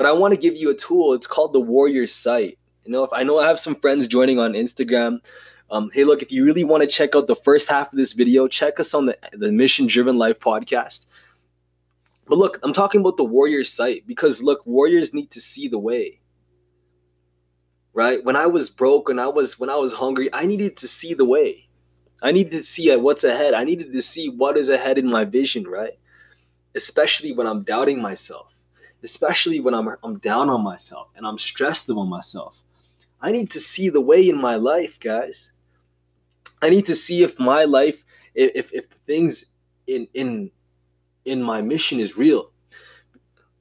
but 0.00 0.08
I 0.08 0.12
want 0.12 0.32
to 0.32 0.40
give 0.40 0.56
you 0.56 0.70
a 0.70 0.74
tool. 0.74 1.12
It's 1.12 1.26
called 1.26 1.52
the 1.52 1.60
Warrior 1.60 2.06
Sight. 2.06 2.58
You 2.86 2.92
know, 2.92 3.04
if 3.04 3.12
I 3.12 3.22
know 3.22 3.38
I 3.38 3.46
have 3.46 3.60
some 3.60 3.74
friends 3.74 4.08
joining 4.08 4.38
on 4.38 4.54
Instagram. 4.54 5.18
Um, 5.70 5.90
hey, 5.92 6.04
look, 6.04 6.22
if 6.22 6.32
you 6.32 6.42
really 6.42 6.64
want 6.64 6.82
to 6.82 6.86
check 6.86 7.14
out 7.14 7.26
the 7.26 7.36
first 7.36 7.68
half 7.68 7.92
of 7.92 7.98
this 7.98 8.14
video, 8.14 8.48
check 8.48 8.80
us 8.80 8.94
on 8.94 9.04
the, 9.04 9.18
the 9.34 9.52
Mission 9.52 9.86
Driven 9.86 10.16
Life 10.16 10.40
podcast. 10.40 11.04
But 12.26 12.38
look, 12.38 12.58
I'm 12.62 12.72
talking 12.72 13.02
about 13.02 13.18
the 13.18 13.26
Warrior 13.26 13.62
Sight 13.62 14.06
because 14.06 14.42
look, 14.42 14.64
warriors 14.64 15.12
need 15.12 15.30
to 15.32 15.40
see 15.40 15.68
the 15.68 15.78
way. 15.78 16.20
Right? 17.92 18.24
When 18.24 18.36
I 18.36 18.46
was 18.46 18.70
broke, 18.70 19.08
when 19.08 19.18
I 19.18 19.26
was 19.26 19.58
when 19.58 19.68
I 19.68 19.76
was 19.76 19.92
hungry, 19.92 20.32
I 20.32 20.46
needed 20.46 20.78
to 20.78 20.88
see 20.88 21.12
the 21.12 21.26
way. 21.26 21.68
I 22.22 22.32
needed 22.32 22.52
to 22.52 22.64
see 22.64 22.96
what's 22.96 23.24
ahead. 23.24 23.52
I 23.52 23.64
needed 23.64 23.92
to 23.92 24.00
see 24.00 24.30
what 24.30 24.56
is 24.56 24.70
ahead 24.70 24.96
in 24.96 25.10
my 25.10 25.26
vision, 25.26 25.64
right? 25.64 25.98
Especially 26.74 27.32
when 27.32 27.46
I'm 27.46 27.64
doubting 27.64 28.00
myself 28.00 28.59
especially 29.02 29.60
when 29.60 29.74
I'm 29.74 29.88
I'm 30.02 30.18
down 30.18 30.48
on 30.48 30.62
myself 30.62 31.08
and 31.14 31.26
I'm 31.26 31.38
stressed 31.38 31.88
about 31.88 32.04
myself. 32.04 32.62
I 33.20 33.32
need 33.32 33.50
to 33.52 33.60
see 33.60 33.90
the 33.90 34.00
way 34.00 34.28
in 34.28 34.40
my 34.40 34.56
life, 34.56 34.98
guys. 34.98 35.50
I 36.62 36.70
need 36.70 36.86
to 36.86 36.94
see 36.94 37.22
if 37.22 37.38
my 37.38 37.64
life, 37.64 38.04
if 38.34 38.72
if 38.72 38.86
things 39.06 39.52
in 39.86 40.08
in 40.14 40.50
in 41.24 41.42
my 41.42 41.60
mission 41.62 42.00
is 42.00 42.16
real. 42.16 42.50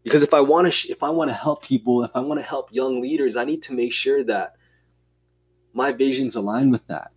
Because 0.04 0.24
if 0.24 0.34
I 0.34 0.40
want 0.40 0.72
to 0.72 0.92
if 0.92 1.04
I 1.04 1.10
want 1.10 1.30
to 1.30 1.36
help 1.36 1.64
people, 1.64 2.04
if 2.04 2.12
I 2.16 2.20
want 2.20 2.40
to 2.40 2.46
help 2.46 2.74
young 2.74 3.02
leaders, 3.02 3.36
I 3.36 3.46
need 3.46 3.64
to 3.64 3.74
make 3.74 3.94
sure 3.94 4.24
that 4.24 4.56
my 5.74 5.92
visions 5.92 6.36
align 6.36 6.72
with 6.72 6.86
that. 6.88 7.12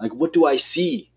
Like 0.00 0.14
what 0.14 0.32
do 0.32 0.44
I 0.44 0.56
see? 0.56 1.10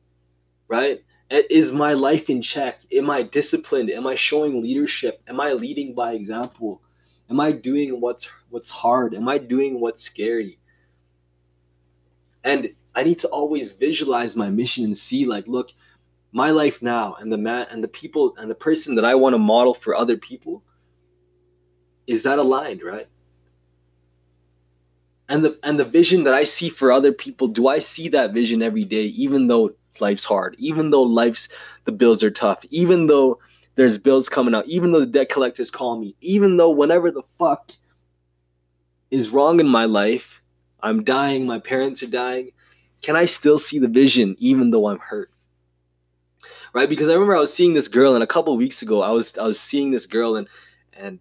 Right? 0.68 1.04
Is 1.30 1.72
my 1.72 1.94
life 1.94 2.30
in 2.30 2.42
check? 2.42 2.82
Am 2.92 3.10
I 3.10 3.22
disciplined? 3.22 3.92
Am 3.92 4.08
I 4.08 4.16
showing 4.16 4.64
leadership? 4.64 5.22
Am 5.28 5.40
I 5.40 5.54
leading 5.54 5.94
by 5.94 6.14
example? 6.14 6.82
Am 7.30 7.40
I 7.40 7.52
doing 7.52 8.02
what's 8.02 8.30
what's 8.50 8.72
hard? 8.72 9.14
Am 9.14 9.30
I 9.30 9.38
doing 9.38 9.80
what's 9.80 10.02
scary? 10.02 10.58
And 12.44 12.74
I 12.96 13.04
need 13.04 13.20
to 13.20 13.28
always 13.28 13.74
visualize 13.74 14.36
my 14.36 14.50
mission 14.50 14.84
and 14.84 14.98
see 14.98 15.26
like, 15.26 15.48
look, 15.48 15.72
my 16.32 16.50
life 16.50 16.82
now 16.82 17.16
and 17.20 17.32
the 17.32 17.38
man 17.38 17.68
and 17.70 17.84
the 17.84 17.88
people 17.88 18.36
and 18.38 18.50
the 18.50 18.56
person 18.56 18.96
that 18.96 19.06
I 19.06 19.16
want 19.16 19.34
to 19.36 19.40
model 19.40 19.76
for 19.76 19.96
other 19.96 20.18
people 20.18 20.64
is 22.08 22.24
that 22.24 22.40
aligned, 22.40 22.82
right? 22.82 23.08
And 25.28 25.46
the 25.46 25.60
and 25.62 25.80
the 25.80 25.86
vision 25.86 26.24
that 26.24 26.34
I 26.34 26.44
see 26.44 26.70
for 26.70 26.92
other 26.92 27.12
people, 27.12 27.48
do 27.48 27.68
I 27.68 27.78
see 27.78 28.10
that 28.10 28.34
vision 28.34 28.64
every 28.64 28.84
day 28.84 29.04
even 29.04 29.48
though 29.48 29.76
life's 30.02 30.26
hard, 30.26 30.56
even 30.60 30.90
though 30.90 31.04
life's 31.04 31.50
the 31.86 31.92
bills 31.92 32.24
are 32.24 32.32
tough, 32.32 32.66
even 32.70 33.08
though 33.08 33.40
there's 33.76 33.98
bills 33.98 34.30
coming 34.30 34.54
out, 34.54 34.68
even 34.68 34.92
though 34.92 35.00
the 35.00 35.06
debt 35.06 35.30
collectors 35.30 35.72
call 35.72 35.98
me, 35.98 36.16
even 36.22 36.58
though 36.58 36.72
whenever 36.72 37.12
the 37.12 37.24
fuck 37.38 37.72
is 39.12 39.30
wrong 39.30 39.60
in 39.60 39.68
my 39.68 39.86
life, 39.86 40.42
I'm 40.82 41.04
dying, 41.04 41.46
my 41.46 41.60
parents 41.60 42.04
are 42.04 42.08
dying, 42.08 42.52
can 43.02 43.16
I 43.16 43.26
still 43.26 43.60
see 43.60 43.80
the 43.80 43.88
vision 43.88 44.36
even 44.40 44.72
though 44.72 44.88
I'm 44.88 45.00
hurt? 45.00 45.32
Right? 46.74 46.90
Because 46.90 47.10
I 47.10 47.14
remember 47.14 47.36
I 47.36 47.40
was 47.40 47.54
seeing 47.54 47.74
this 47.74 47.88
girl 47.88 48.16
and 48.16 48.24
a 48.24 48.28
couple 48.28 48.56
weeks 48.58 48.82
ago 48.82 49.02
I 49.02 49.12
was 49.12 49.38
I 49.38 49.44
was 49.44 49.60
seeing 49.60 49.92
this 49.92 50.06
girl 50.06 50.36
and 50.36 50.48
and 50.94 51.20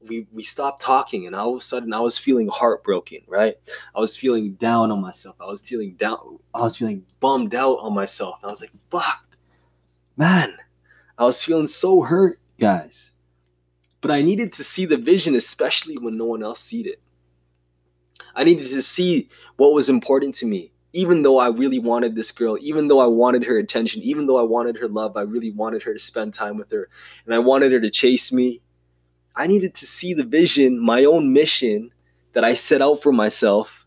we 0.00 0.26
we 0.32 0.42
stopped 0.42 0.82
talking 0.82 1.26
and 1.26 1.34
all 1.34 1.50
of 1.50 1.58
a 1.58 1.60
sudden 1.60 1.92
I 1.92 2.00
was 2.00 2.18
feeling 2.18 2.48
heartbroken, 2.48 3.20
right? 3.26 3.56
I 3.94 4.00
was 4.00 4.16
feeling 4.16 4.52
down 4.54 4.90
on 4.90 5.00
myself. 5.00 5.36
I 5.40 5.46
was 5.46 5.62
feeling 5.62 5.94
down 5.94 6.38
I 6.54 6.60
was 6.60 6.76
feeling 6.76 7.04
bummed 7.20 7.54
out 7.54 7.78
on 7.80 7.94
myself. 7.94 8.38
I 8.42 8.46
was 8.46 8.60
like, 8.60 8.72
fuck. 8.90 9.24
Man, 10.16 10.56
I 11.18 11.24
was 11.24 11.42
feeling 11.44 11.66
so 11.66 12.02
hurt, 12.02 12.40
guys. 12.58 13.10
But 14.00 14.10
I 14.10 14.22
needed 14.22 14.52
to 14.54 14.64
see 14.64 14.86
the 14.86 14.96
vision, 14.96 15.34
especially 15.34 15.98
when 15.98 16.16
no 16.16 16.26
one 16.26 16.42
else 16.42 16.60
seed 16.60 16.86
it. 16.86 17.00
I 18.34 18.44
needed 18.44 18.68
to 18.68 18.82
see 18.82 19.28
what 19.56 19.72
was 19.72 19.88
important 19.88 20.34
to 20.36 20.46
me. 20.46 20.72
Even 20.92 21.22
though 21.22 21.38
I 21.38 21.48
really 21.48 21.78
wanted 21.78 22.14
this 22.14 22.32
girl, 22.32 22.56
even 22.60 22.88
though 22.88 23.00
I 23.00 23.06
wanted 23.06 23.44
her 23.44 23.58
attention, 23.58 24.02
even 24.02 24.26
though 24.26 24.38
I 24.38 24.42
wanted 24.42 24.76
her 24.78 24.88
love, 24.88 25.16
I 25.16 25.22
really 25.22 25.50
wanted 25.50 25.82
her 25.82 25.92
to 25.92 25.98
spend 25.98 26.32
time 26.32 26.56
with 26.56 26.70
her, 26.70 26.88
and 27.26 27.34
I 27.34 27.38
wanted 27.38 27.72
her 27.72 27.80
to 27.80 27.90
chase 27.90 28.32
me. 28.32 28.62
I 29.36 29.46
needed 29.46 29.74
to 29.76 29.86
see 29.86 30.14
the 30.14 30.24
vision, 30.24 30.80
my 30.80 31.04
own 31.04 31.32
mission 31.32 31.92
that 32.32 32.44
I 32.44 32.54
set 32.54 32.82
out 32.82 33.02
for 33.02 33.12
myself, 33.12 33.86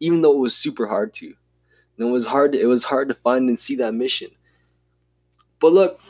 even 0.00 0.22
though 0.22 0.32
it 0.32 0.40
was 0.40 0.56
super 0.56 0.86
hard 0.86 1.14
to. 1.14 1.26
And 1.26 2.08
it 2.08 2.10
was 2.10 2.26
hard. 2.26 2.52
To, 2.52 2.60
it 2.60 2.66
was 2.66 2.84
hard 2.84 3.08
to 3.08 3.14
find 3.14 3.48
and 3.48 3.58
see 3.58 3.76
that 3.76 3.94
mission. 3.94 4.30
But 5.60 5.72
look, 5.72 6.00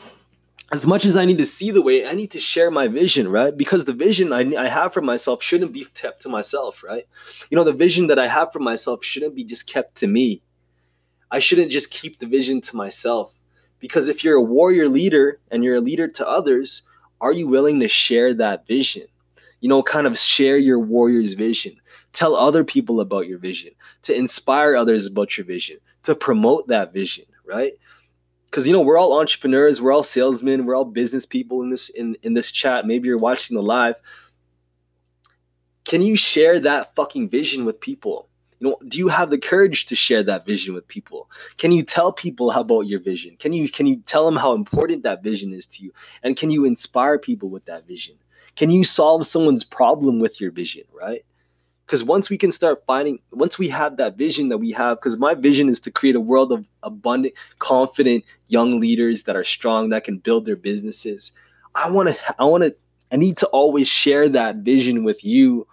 as 0.71 0.85
much 0.85 1.05
as 1.05 1.15
I 1.15 1.25
need 1.25 1.37
to 1.37 1.45
see 1.45 1.71
the 1.71 1.81
way, 1.81 2.05
I 2.05 2.13
need 2.13 2.31
to 2.31 2.39
share 2.39 2.69
my 2.69 2.87
vision, 2.87 3.29
right? 3.29 3.55
Because 3.55 3.85
the 3.85 3.93
vision 3.93 4.33
I, 4.33 4.41
I 4.55 4.67
have 4.67 4.93
for 4.93 5.01
myself 5.01 5.41
shouldn't 5.41 5.71
be 5.71 5.85
kept 5.93 6.23
to 6.23 6.29
myself, 6.29 6.83
right? 6.83 7.07
You 7.49 7.55
know, 7.55 7.63
the 7.63 7.71
vision 7.71 8.07
that 8.07 8.19
I 8.19 8.27
have 8.27 8.51
for 8.51 8.59
myself 8.59 9.03
shouldn't 9.03 9.35
be 9.35 9.45
just 9.45 9.67
kept 9.67 9.95
to 9.99 10.07
me. 10.07 10.41
I 11.31 11.39
shouldn't 11.39 11.71
just 11.71 11.91
keep 11.91 12.19
the 12.19 12.25
vision 12.25 12.59
to 12.61 12.75
myself. 12.75 13.33
Because 13.79 14.07
if 14.07 14.23
you're 14.23 14.35
a 14.35 14.41
warrior 14.41 14.89
leader 14.89 15.39
and 15.51 15.63
you're 15.63 15.75
a 15.75 15.81
leader 15.81 16.07
to 16.07 16.27
others, 16.27 16.83
are 17.21 17.31
you 17.31 17.47
willing 17.47 17.79
to 17.79 17.87
share 17.87 18.33
that 18.35 18.67
vision? 18.67 19.07
You 19.61 19.69
know, 19.69 19.81
kind 19.81 20.07
of 20.07 20.17
share 20.17 20.57
your 20.57 20.79
warrior's 20.79 21.33
vision. 21.33 21.75
Tell 22.13 22.35
other 22.35 22.63
people 22.63 22.99
about 22.99 23.27
your 23.27 23.39
vision, 23.39 23.71
to 24.03 24.13
inspire 24.15 24.75
others 24.75 25.07
about 25.07 25.37
your 25.37 25.45
vision, 25.45 25.77
to 26.03 26.15
promote 26.15 26.67
that 26.67 26.93
vision, 26.93 27.25
right? 27.45 27.73
because 28.49 28.65
you 28.65 28.73
know 28.73 28.81
we're 28.81 28.97
all 28.97 29.19
entrepreneurs. 29.19 29.81
We're 29.81 29.91
all 29.91 30.03
salesmen. 30.03 30.65
We're 30.65 30.75
all 30.75 30.85
business 30.85 31.25
people 31.25 31.61
in 31.61 31.69
this 31.69 31.89
in 31.89 32.17
in 32.23 32.33
this 32.33 32.51
chat. 32.51 32.85
Maybe 32.85 33.07
you're 33.07 33.17
watching 33.17 33.55
the 33.55 33.63
live. 33.63 33.95
Can 35.85 36.01
you 36.01 36.15
share 36.17 36.59
that 36.61 36.95
fucking 36.95 37.29
vision 37.29 37.65
with 37.65 37.79
people 37.79 38.26
you 38.59 38.69
know 38.69 38.77
do 38.87 38.97
you 38.97 39.07
have 39.07 39.29
the 39.29 39.37
courage 39.37 39.85
to 39.87 39.95
share 39.95 40.23
that 40.23 40.45
vision 40.45 40.73
with 40.73 40.87
people? 40.87 41.29
Can 41.57 41.71
you 41.71 41.83
tell 41.83 42.11
people 42.11 42.51
about 42.51 42.81
your 42.81 42.99
vision? 42.99 43.35
Can 43.37 43.53
you 43.53 43.69
can 43.69 43.85
you 43.85 43.97
tell 43.97 44.25
them 44.25 44.35
how 44.35 44.53
important 44.53 45.03
that 45.03 45.23
vision 45.23 45.53
is 45.53 45.67
to 45.67 45.83
you? 45.83 45.93
And 46.23 46.35
can 46.35 46.49
you 46.49 46.65
inspire 46.65 47.19
people 47.19 47.49
with 47.49 47.65
that 47.65 47.87
vision? 47.87 48.15
Can 48.55 48.71
you 48.71 48.83
solve 48.83 49.27
someone's 49.27 49.63
problem 49.63 50.19
with 50.19 50.41
your 50.41 50.51
vision 50.51 50.83
right? 50.93 51.23
Because 51.85 52.03
once 52.03 52.29
we 52.29 52.37
can 52.37 52.51
start 52.51 52.83
finding 52.85 53.19
once 53.31 53.57
we 53.57 53.69
have 53.69 53.97
that 53.97 54.17
vision 54.17 54.49
that 54.49 54.57
we 54.57 54.71
have 54.71 54.97
because 54.97 55.17
my 55.17 55.35
vision 55.35 55.69
is 55.69 55.79
to 55.81 55.91
create 55.91 56.15
a 56.15 56.21
world 56.21 56.51
of 56.51 56.65
abundant 56.83 57.33
confident 57.59 58.25
young 58.47 58.79
leaders 58.79 59.23
that 59.23 59.35
are 59.35 59.43
strong 59.43 59.89
that 59.89 60.03
can 60.03 60.17
build 60.17 60.45
their 60.45 60.55
businesses. 60.55 61.31
I 61.75 61.91
want 61.91 62.09
to 62.09 62.35
i 62.39 62.43
want 62.43 62.63
to 62.63 62.75
i 63.11 63.17
need 63.17 63.37
to 63.37 63.47
always 63.47 63.87
share 63.87 64.27
that 64.29 64.57
vision 64.57 65.03
with 65.03 65.23
you 65.23 65.67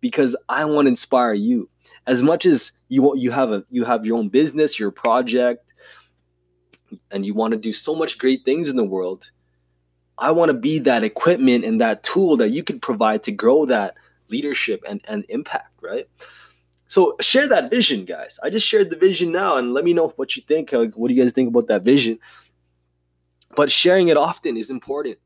because 0.00 0.34
i 0.48 0.64
want 0.64 0.86
to 0.86 0.90
inspire 0.90 1.34
you 1.34 1.68
as 2.06 2.22
much 2.22 2.46
as 2.46 2.72
you 2.88 3.16
you 3.16 3.30
have 3.30 3.52
a 3.52 3.64
you 3.70 3.84
have 3.84 4.04
your 4.04 4.16
own 4.16 4.28
business 4.28 4.78
your 4.78 4.90
project 4.90 5.64
and 7.10 7.26
you 7.26 7.34
want 7.34 7.52
to 7.52 7.58
do 7.58 7.72
so 7.72 7.94
much 7.94 8.18
great 8.18 8.44
things 8.44 8.68
in 8.68 8.76
the 8.76 8.84
world 8.84 9.30
i 10.18 10.30
want 10.30 10.50
to 10.50 10.56
be 10.56 10.78
that 10.78 11.02
equipment 11.02 11.64
and 11.64 11.80
that 11.80 12.02
tool 12.02 12.36
that 12.36 12.50
you 12.50 12.62
can 12.62 12.78
provide 12.78 13.22
to 13.24 13.32
grow 13.32 13.64
that 13.64 13.94
leadership 14.28 14.82
and, 14.88 15.00
and 15.06 15.24
impact, 15.28 15.72
right? 15.82 16.08
So 16.88 17.16
share 17.20 17.48
that 17.48 17.70
vision, 17.70 18.04
guys. 18.04 18.38
I 18.42 18.50
just 18.50 18.66
shared 18.66 18.90
the 18.90 18.96
vision 18.96 19.32
now, 19.32 19.56
and 19.56 19.74
let 19.74 19.84
me 19.84 19.92
know 19.92 20.08
what 20.16 20.36
you 20.36 20.42
think. 20.46 20.72
Like, 20.72 20.94
what 20.94 21.08
do 21.08 21.14
you 21.14 21.22
guys 21.22 21.32
think 21.32 21.48
about 21.48 21.66
that 21.68 21.82
vision? 21.82 22.18
But 23.56 23.72
sharing 23.72 24.08
it 24.08 24.16
often 24.16 24.56
is 24.56 24.70
important. 24.70 25.18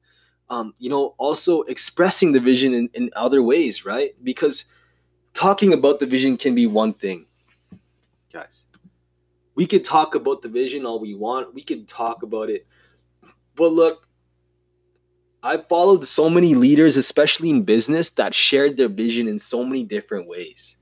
Um, 0.49 0.75
you 0.79 0.91
know, 0.91 1.15
also 1.19 1.63
expressing 1.63 2.33
the 2.33 2.41
vision 2.41 2.75
in, 2.75 2.89
in 2.95 3.11
other 3.15 3.43
ways, 3.43 3.85
right? 3.85 4.15
Because 4.25 4.65
talking 5.35 5.73
about 5.73 6.01
the 6.01 6.07
vision 6.07 6.37
can 6.37 6.55
be 6.55 6.67
one 6.67 6.95
thing, 6.95 7.27
guys. 8.33 8.65
We 9.55 9.67
could 9.67 9.85
talk 9.85 10.15
about 10.15 10.43
the 10.43 10.49
vision 10.49 10.87
all 10.87 11.01
we 11.01 11.15
want. 11.15 11.55
We 11.55 11.63
could 11.63 11.89
talk 11.89 12.23
about 12.23 12.49
it. 12.51 12.67
But 13.57 13.73
look, 13.73 14.07
I've 15.43 15.69
followed 15.69 16.07
so 16.07 16.29
many 16.29 16.55
leaders, 16.55 16.97
especially 16.97 17.51
in 17.51 17.63
business, 17.63 18.11
that 18.11 18.35
shared 18.35 18.77
their 18.77 18.89
vision 18.89 19.27
in 19.27 19.39
so 19.39 19.65
many 19.65 19.85
different 19.85 20.27
ways. 20.27 20.77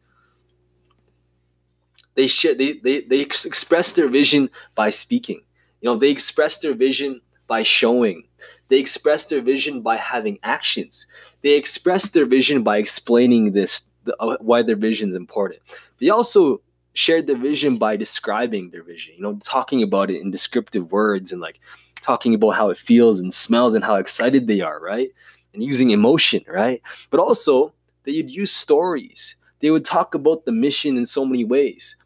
They 2.14 2.26
share, 2.26 2.54
they, 2.54 2.72
they, 2.72 3.02
they 3.02 3.20
express 3.20 3.92
their 3.92 4.08
vision 4.08 4.50
by 4.74 4.90
speaking. 4.90 5.42
You 5.80 5.87
know, 5.90 5.96
they 5.96 6.11
express 6.11 6.58
their 6.58 6.74
vision 6.74 7.20
by 7.46 7.62
showing. 7.62 8.24
They 8.68 8.80
express 8.80 9.26
their 9.26 9.40
vision 9.40 9.80
by 9.80 9.96
having 9.96 10.38
actions. 10.42 11.06
They 11.42 11.54
express 11.54 12.11
their 12.11 12.26
vision 12.26 12.64
by 12.64 12.78
explaining 12.78 13.52
this, 13.52 13.90
the, 14.08 14.16
uh, 14.20 14.36
why 14.40 14.62
their 14.62 14.76
vision 14.76 15.10
is 15.10 15.16
important. 15.16 15.60
They 16.00 16.08
also 16.10 16.60
shared 16.94 17.26
their 17.26 17.36
vision 17.36 17.76
by 17.76 17.96
describing 17.96 18.70
their 18.70 18.82
vision, 18.82 19.14
you 19.16 19.22
know, 19.22 19.38
talking 19.44 19.82
about 19.82 20.10
it 20.10 20.20
in 20.20 20.30
descriptive 20.30 20.90
words 20.90 21.30
and 21.30 21.40
like 21.40 21.60
talking 22.02 22.34
about 22.34 22.50
how 22.50 22.70
it 22.70 22.78
feels 22.78 23.20
and 23.20 23.32
smells 23.32 23.74
and 23.74 23.84
how 23.84 23.96
excited 23.96 24.46
they 24.46 24.60
are, 24.60 24.80
right? 24.80 25.10
And 25.54 25.62
using 25.62 25.90
emotion, 25.90 26.44
right? 26.48 26.82
But 27.10 27.20
also, 27.20 27.72
they'd 28.04 28.30
use 28.30 28.50
stories. 28.50 29.36
They 29.60 29.70
would 29.70 29.84
talk 29.84 30.14
about 30.14 30.44
the 30.44 30.52
mission 30.52 30.96
in 30.96 31.06
so 31.06 31.24
many 31.24 31.44
ways. 31.44 31.96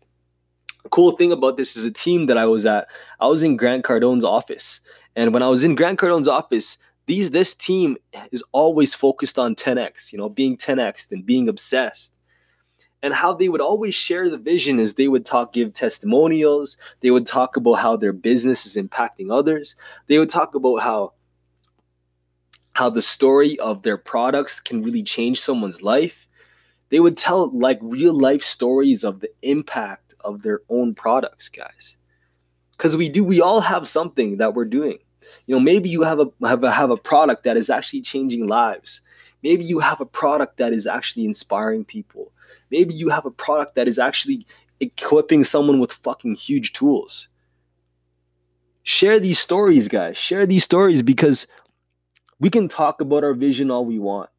A 0.85 0.89
cool 0.89 1.13
thing 1.13 1.33
about 1.33 1.57
this 1.57 1.77
is 1.77 1.85
a 1.85 1.93
team 1.93 2.27
that 2.27 2.37
I 2.37 2.47
was 2.47 2.67
at. 2.67 2.89
I 3.21 3.29
was 3.29 3.43
in 3.43 3.57
Grant 3.57 3.85
Cardone's 3.85 4.25
office. 4.25 4.81
And 5.15 5.33
when 5.33 5.43
I 5.43 5.49
was 5.49 5.63
in 5.63 5.75
Grant 5.75 5.99
Cardone's 5.99 6.29
office, 6.29 6.79
these 7.13 7.31
this 7.31 7.53
team 7.53 7.99
is 8.31 8.43
always 8.53 8.95
focused 8.95 9.39
on 9.39 9.55
10x, 9.55 10.13
you 10.13 10.19
know, 10.19 10.31
being 10.31 10.57
10x 10.57 11.13
and 11.13 11.27
being 11.27 11.47
obsessed. 11.47 12.15
And 13.03 13.13
how 13.13 13.35
they 13.35 13.51
would 13.51 13.61
always 13.61 13.95
share 13.95 14.31
the 14.31 14.39
vision 14.39 14.81
is 14.81 14.95
they 14.95 15.09
would 15.09 15.27
talk 15.27 15.53
give 15.53 15.75
testimonials. 15.75 16.79
They 17.01 17.11
would 17.11 17.27
talk 17.27 17.59
about 17.59 17.75
how 17.75 17.97
their 17.97 18.15
business 18.15 18.65
is 18.65 18.83
impacting 18.83 19.31
others. 19.31 19.75
They 20.07 20.19
would 20.19 20.31
talk 20.31 20.55
about 20.55 20.77
how 20.77 21.13
how 22.73 22.89
the 22.89 23.03
story 23.03 23.59
of 23.59 23.83
their 23.83 23.99
products 23.99 24.59
can 24.59 24.83
really 24.83 25.03
change 25.03 25.39
someone's 25.39 25.83
life. 25.83 26.27
They 26.89 27.01
would 27.01 27.19
tell 27.19 27.51
like 27.51 27.79
real 27.83 28.19
life 28.19 28.43
stories 28.43 29.05
of 29.05 29.21
the 29.21 29.29
impact 29.43 30.15
of 30.21 30.41
their 30.41 30.63
own 30.71 30.95
products 30.95 31.51
guys. 31.51 31.95
Because 32.71 32.97
we 32.97 33.11
do 33.11 33.23
we 33.23 33.43
all 33.43 33.61
have 33.61 33.87
something 33.87 34.39
that 34.39 34.55
we're 34.55 34.65
doing 34.65 35.01
you 35.47 35.55
know 35.55 35.61
maybe 35.61 35.89
you 35.89 36.03
have 36.03 36.21
a 36.21 36.27
have 36.47 36.63
a 36.65 36.71
have 36.71 36.91
a 36.91 36.97
product 36.97 37.45
that 37.45 37.57
is 37.57 37.71
actually 37.71 38.01
changing 38.01 38.47
lives 38.47 39.01
maybe 39.43 39.65
you 39.65 39.79
have 39.79 40.01
a 40.01 40.07
product 40.07 40.57
that 40.57 40.73
is 40.73 40.87
actually 40.87 41.25
inspiring 41.25 41.85
people 41.85 42.33
Maybe 42.73 42.95
you 42.95 43.11
have 43.11 43.27
a 43.27 43.31
product 43.31 43.75
that 43.75 43.87
is 43.87 43.99
actually 43.99 44.47
equipping 44.81 45.45
someone 45.45 45.79
with 45.79 45.93
fucking 45.93 46.35
huge 46.37 46.73
tools. 46.73 47.29
Share 48.83 49.21
these 49.21 49.39
stories, 49.39 49.89
guys. 49.89 50.17
Share 50.17 50.47
these 50.47 50.65
stories 50.65 51.03
because 51.03 51.47
we 52.41 52.51
can 52.51 52.69
talk 52.69 53.01
about 53.01 53.25
our 53.25 53.35
vision 53.35 53.71
all 53.71 53.85
we 53.85 53.99
want. 53.99 54.31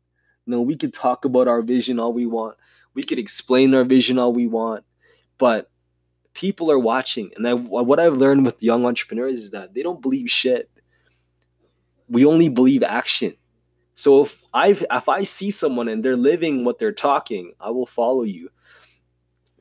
You 0.46 0.52
know, 0.52 0.62
we 0.62 0.76
could 0.76 0.94
talk 0.94 1.26
about 1.26 1.48
our 1.48 1.62
vision 1.62 2.00
all 2.00 2.12
we 2.12 2.26
want. 2.26 2.58
We 2.96 3.04
could 3.04 3.20
explain 3.20 3.74
our 3.76 3.86
vision 3.86 4.18
all 4.18 4.34
we 4.34 4.48
want. 4.48 4.84
But 5.38 5.70
people 6.34 6.72
are 6.72 6.80
watching. 6.80 7.32
And 7.36 7.48
I, 7.48 7.54
what 7.54 8.00
I've 8.00 8.18
learned 8.18 8.46
with 8.46 8.64
young 8.64 8.86
entrepreneurs 8.86 9.44
is 9.44 9.52
that 9.52 9.76
they 9.76 9.84
don't 9.84 10.02
believe 10.02 10.30
shit. 10.30 10.70
We 12.10 12.26
only 12.26 12.50
believe 12.50 12.84
action. 12.84 13.36
So 13.96 14.24
if 14.24 14.44
I 14.54 14.70
if 14.70 15.10
I 15.10 15.24
see 15.24 15.52
someone 15.52 15.88
and 15.88 16.04
they're 16.04 16.16
living 16.16 16.66
what 16.66 16.80
they're 16.80 16.92
talking, 16.92 17.54
I 17.60 17.70
will 17.70 17.86
follow 17.86 18.24
you. 18.24 18.50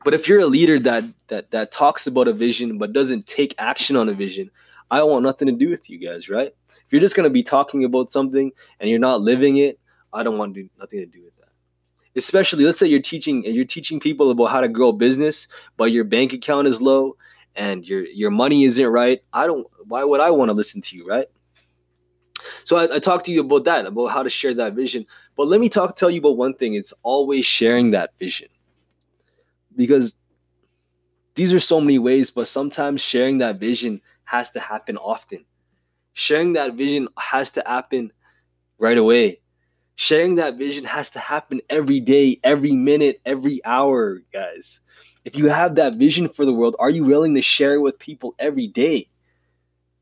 But 0.03 0.13
if 0.13 0.27
you're 0.27 0.41
a 0.41 0.45
leader 0.45 0.79
that 0.79 1.05
that 1.27 1.51
that 1.51 1.71
talks 1.71 2.07
about 2.07 2.27
a 2.27 2.33
vision 2.33 2.77
but 2.77 2.93
doesn't 2.93 3.27
take 3.27 3.55
action 3.57 3.95
on 3.95 4.09
a 4.09 4.13
vision, 4.13 4.49
I 4.91 5.03
want 5.03 5.23
nothing 5.23 5.47
to 5.47 5.53
do 5.53 5.69
with 5.69 5.89
you 5.89 5.97
guys, 5.97 6.29
right? 6.29 6.53
If 6.69 6.91
you're 6.91 7.01
just 7.01 7.15
gonna 7.15 7.29
be 7.29 7.43
talking 7.43 7.83
about 7.83 8.11
something 8.11 8.51
and 8.79 8.89
you're 8.89 8.99
not 8.99 9.21
living 9.21 9.57
it, 9.57 9.79
I 10.11 10.23
don't 10.23 10.37
want 10.37 10.53
to 10.55 10.63
do 10.63 10.69
nothing 10.79 10.99
to 10.99 11.05
do 11.05 11.23
with 11.23 11.35
that. 11.37 11.49
Especially, 12.15 12.63
let's 12.65 12.79
say 12.79 12.87
you're 12.87 13.01
teaching 13.01 13.43
you're 13.45 13.65
teaching 13.65 13.99
people 13.99 14.31
about 14.31 14.45
how 14.47 14.61
to 14.61 14.67
grow 14.67 14.89
a 14.89 14.93
business, 14.93 15.47
but 15.77 15.91
your 15.91 16.03
bank 16.03 16.33
account 16.33 16.67
is 16.67 16.81
low 16.81 17.15
and 17.55 17.87
your 17.87 18.03
your 18.05 18.31
money 18.31 18.63
isn't 18.63 18.87
right. 18.87 19.21
I 19.31 19.47
don't. 19.47 19.67
Why 19.85 20.03
would 20.03 20.21
I 20.21 20.31
want 20.31 20.49
to 20.49 20.55
listen 20.55 20.81
to 20.81 20.95
you, 20.95 21.07
right? 21.07 21.27
So 22.63 22.77
I, 22.77 22.95
I 22.95 22.99
talked 22.99 23.25
to 23.25 23.31
you 23.31 23.41
about 23.41 23.65
that, 23.65 23.85
about 23.85 24.07
how 24.07 24.23
to 24.23 24.29
share 24.29 24.53
that 24.55 24.73
vision. 24.73 25.05
But 25.35 25.47
let 25.47 25.59
me 25.59 25.69
talk 25.69 25.95
tell 25.95 26.11
you 26.11 26.19
about 26.19 26.37
one 26.37 26.53
thing. 26.53 26.73
It's 26.75 26.93
always 27.03 27.45
sharing 27.45 27.91
that 27.91 28.11
vision. 28.19 28.49
Because 29.75 30.17
these 31.35 31.53
are 31.53 31.59
so 31.59 31.81
many 31.81 31.99
ways, 31.99 32.29
but 32.29 32.47
sometimes 32.47 33.01
sharing 33.01 33.39
that 33.39 33.59
vision 33.59 34.01
has 34.25 34.51
to 34.51 34.59
happen 34.59 34.97
often. 34.97 35.45
Sharing 36.13 36.53
that 36.53 36.75
vision 36.75 37.07
has 37.17 37.51
to 37.51 37.63
happen 37.65 38.11
right 38.77 38.97
away. 38.97 39.39
Sharing 39.95 40.35
that 40.35 40.57
vision 40.57 40.85
has 40.85 41.09
to 41.11 41.19
happen 41.19 41.61
every 41.69 41.99
day, 41.99 42.39
every 42.43 42.73
minute, 42.73 43.21
every 43.25 43.63
hour, 43.65 44.21
guys. 44.31 44.79
If 45.25 45.35
you 45.35 45.47
have 45.49 45.75
that 45.75 45.95
vision 45.95 46.27
for 46.27 46.45
the 46.45 46.53
world, 46.53 46.75
are 46.79 46.89
you 46.89 47.05
willing 47.05 47.33
to 47.35 47.41
share 47.41 47.75
it 47.75 47.81
with 47.81 47.97
people 47.99 48.35
every 48.39 48.67
day? 48.67 49.07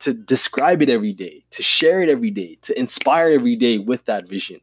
To 0.02 0.14
describe 0.14 0.82
it 0.82 0.90
every 0.90 1.14
day, 1.14 1.46
to 1.52 1.62
share 1.62 2.02
it 2.02 2.10
every 2.10 2.32
day, 2.32 2.58
to 2.64 2.78
inspire 2.78 3.30
every 3.30 3.56
day 3.56 3.78
with 3.78 4.06
that 4.06 4.28
vision. 4.28 4.60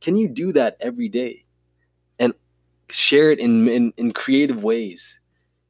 Can 0.00 0.16
you 0.16 0.26
do 0.28 0.50
that 0.52 0.76
every 0.80 1.08
day 1.08 1.44
and 2.18 2.34
share 2.88 3.30
it 3.30 3.38
in, 3.38 3.68
in, 3.68 3.92
in 3.96 4.12
creative 4.12 4.64
ways 4.64 5.20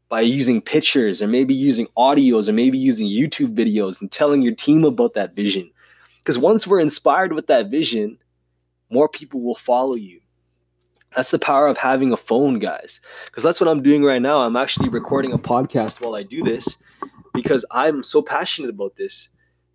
by 0.09 0.23
using 0.23 0.63
pictures 0.63 1.21
or 1.21 1.27
maybe 1.27 1.53
using 1.53 1.87
audios 1.99 2.49
or 2.49 2.53
maybe 2.53 2.79
using 2.79 3.09
YouTube 3.09 3.55
videos 3.55 4.01
and 4.01 4.11
telling 4.11 4.41
your 4.41 4.55
team 4.55 4.85
about 4.85 5.13
that 5.15 5.37
vision? 5.37 5.71
Because 6.19 6.39
once 6.39 6.67
we're 6.67 6.81
inspired 6.81 7.35
with 7.35 7.47
that 7.49 7.71
vision, 7.71 8.17
more 8.91 9.09
people 9.09 9.43
will 9.43 9.55
follow 9.55 9.97
you. 9.97 10.21
That's 11.15 11.31
the 11.31 11.39
power 11.39 11.67
of 11.67 11.77
having 11.77 12.13
a 12.13 12.17
phone, 12.17 12.59
guys. 12.59 13.01
Because 13.27 13.43
that's 13.43 13.61
what 13.61 13.69
I'm 13.69 13.83
doing 13.83 14.03
right 14.03 14.23
now. 14.23 14.39
I'm 14.45 14.57
actually 14.57 14.89
recording 14.89 15.33
a 15.33 15.39
podcast 15.39 16.01
while 16.01 16.15
I 16.15 16.23
do 16.23 16.43
this 16.43 16.77
because 17.33 17.65
I'm 17.71 18.03
so 18.03 18.23
passionate 18.23 18.71
about 18.71 18.97
this 18.97 19.29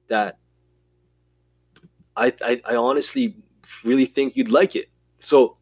that 0.08 0.38
I, 2.16 2.34
I, 2.42 2.62
I 2.66 2.76
honestly 2.76 3.36
really 3.84 4.06
think 4.06 4.36
you'd 4.36 4.50
like 4.50 4.76
it. 4.76 4.90
So, 5.20 5.58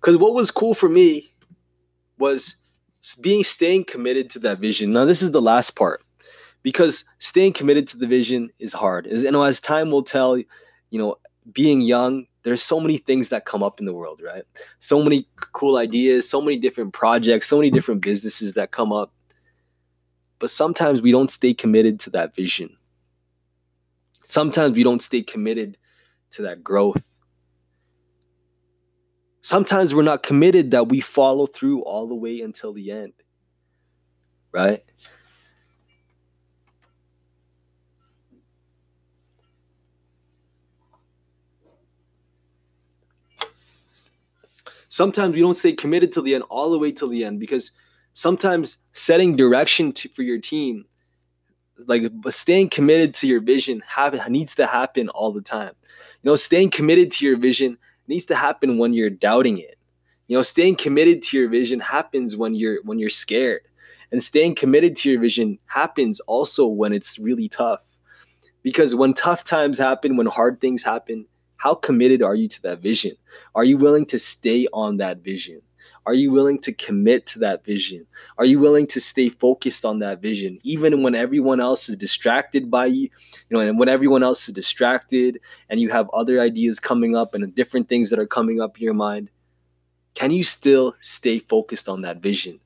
because 0.00 0.16
what 0.16 0.34
was 0.34 0.50
cool 0.50 0.74
for 0.74 0.88
me 0.88 1.32
was 2.18 2.56
being 3.20 3.44
staying 3.44 3.84
committed 3.84 4.30
to 4.30 4.38
that 4.40 4.58
vision. 4.58 4.92
Now, 4.92 5.04
this 5.04 5.22
is 5.22 5.32
the 5.32 5.42
last 5.42 5.76
part 5.76 6.02
because 6.62 7.04
staying 7.18 7.52
committed 7.52 7.88
to 7.88 7.96
the 7.96 8.06
vision 8.06 8.50
is 8.58 8.72
hard. 8.72 9.06
As, 9.06 9.22
you 9.22 9.30
know, 9.30 9.42
as 9.42 9.60
time 9.60 9.90
will 9.90 10.02
tell, 10.02 10.36
you 10.36 10.46
know, 10.92 11.16
being 11.52 11.80
young, 11.80 12.26
there's 12.42 12.62
so 12.62 12.80
many 12.80 12.98
things 12.98 13.28
that 13.30 13.44
come 13.44 13.62
up 13.62 13.80
in 13.80 13.86
the 13.86 13.92
world, 13.92 14.20
right? 14.24 14.42
So 14.78 15.02
many 15.02 15.26
cool 15.52 15.76
ideas, 15.76 16.28
so 16.28 16.40
many 16.40 16.58
different 16.58 16.92
projects, 16.92 17.46
so 17.46 17.56
many 17.56 17.70
different 17.70 18.02
businesses 18.02 18.52
that 18.54 18.70
come 18.70 18.92
up. 18.92 19.12
But 20.38 20.50
sometimes 20.50 21.02
we 21.02 21.12
don't 21.12 21.30
stay 21.30 21.54
committed 21.54 22.00
to 22.00 22.10
that 22.10 22.34
vision. 22.34 22.76
Sometimes 24.24 24.76
we 24.76 24.82
don't 24.82 25.02
stay 25.02 25.22
committed 25.22 25.76
to 26.32 26.42
that 26.42 26.62
growth. 26.62 27.02
Sometimes 29.42 29.94
we're 29.94 30.02
not 30.02 30.22
committed 30.22 30.72
that 30.72 30.88
we 30.88 31.00
follow 31.00 31.46
through 31.46 31.82
all 31.82 32.06
the 32.06 32.14
way 32.14 32.40
until 32.40 32.72
the 32.72 32.90
end, 32.90 33.14
right? 34.52 34.84
sometimes 44.88 45.34
we 45.34 45.40
don't 45.40 45.56
stay 45.56 45.72
committed 45.72 46.12
till 46.12 46.22
the 46.22 46.34
end 46.34 46.44
all 46.48 46.70
the 46.70 46.78
way 46.78 46.90
till 46.90 47.08
the 47.08 47.24
end 47.24 47.38
because 47.38 47.72
sometimes 48.18 48.78
setting 48.94 49.36
direction 49.36 49.92
to, 49.92 50.08
for 50.08 50.22
your 50.22 50.38
team 50.40 50.84
like 51.86 52.02
staying 52.30 52.68
committed 52.68 53.14
to 53.14 53.28
your 53.28 53.40
vision 53.40 53.80
have, 53.86 54.28
needs 54.28 54.56
to 54.56 54.66
happen 54.66 55.08
all 55.10 55.30
the 55.30 55.40
time 55.40 55.72
you 55.86 56.28
know 56.28 56.34
staying 56.34 56.68
committed 56.68 57.12
to 57.12 57.24
your 57.24 57.38
vision 57.38 57.78
needs 58.08 58.26
to 58.26 58.34
happen 58.34 58.76
when 58.76 58.92
you're 58.92 59.08
doubting 59.08 59.58
it 59.58 59.78
you 60.26 60.36
know 60.36 60.42
staying 60.42 60.74
committed 60.74 61.22
to 61.22 61.38
your 61.38 61.48
vision 61.48 61.78
happens 61.78 62.36
when 62.36 62.56
you're 62.56 62.82
when 62.82 62.98
you're 62.98 63.08
scared 63.08 63.60
and 64.10 64.20
staying 64.20 64.52
committed 64.52 64.96
to 64.96 65.08
your 65.08 65.20
vision 65.20 65.56
happens 65.66 66.18
also 66.20 66.66
when 66.66 66.92
it's 66.92 67.20
really 67.20 67.48
tough 67.48 67.84
because 68.64 68.96
when 68.96 69.14
tough 69.14 69.44
times 69.44 69.78
happen 69.78 70.16
when 70.16 70.26
hard 70.26 70.60
things 70.60 70.82
happen 70.82 71.24
how 71.58 71.74
committed 71.74 72.22
are 72.22 72.36
you 72.36 72.46
to 72.46 72.62
that 72.62 72.78
vision? 72.78 73.16
Are 73.56 73.64
you 73.64 73.78
willing 73.78 74.06
to 74.06 74.18
stay 74.20 74.68
on 74.72 74.98
that 74.98 75.18
vision? 75.18 75.60
Are 76.08 76.14
you 76.14 76.30
willing 76.30 76.58
to 76.60 76.72
commit 76.72 77.26
to 77.26 77.38
that 77.40 77.66
vision? 77.66 78.06
Are 78.38 78.46
you 78.46 78.58
willing 78.58 78.86
to 78.86 78.98
stay 78.98 79.28
focused 79.28 79.84
on 79.84 79.98
that 79.98 80.22
vision, 80.22 80.58
even 80.62 81.02
when 81.02 81.14
everyone 81.14 81.60
else 81.60 81.90
is 81.90 81.96
distracted 81.96 82.70
by 82.70 82.86
you? 82.86 83.02
You 83.02 83.50
know, 83.50 83.60
and 83.60 83.78
when 83.78 83.90
everyone 83.90 84.22
else 84.22 84.48
is 84.48 84.54
distracted 84.54 85.38
and 85.68 85.78
you 85.78 85.90
have 85.90 86.08
other 86.14 86.40
ideas 86.40 86.80
coming 86.80 87.14
up 87.14 87.34
and 87.34 87.54
different 87.54 87.90
things 87.90 88.08
that 88.08 88.18
are 88.18 88.26
coming 88.26 88.58
up 88.58 88.78
in 88.78 88.84
your 88.84 88.94
mind, 88.94 89.28
can 90.14 90.30
you 90.30 90.44
still 90.44 90.96
stay 91.02 91.40
focused 91.40 91.90
on 91.90 92.00
that 92.00 92.22
vision? 92.22 92.58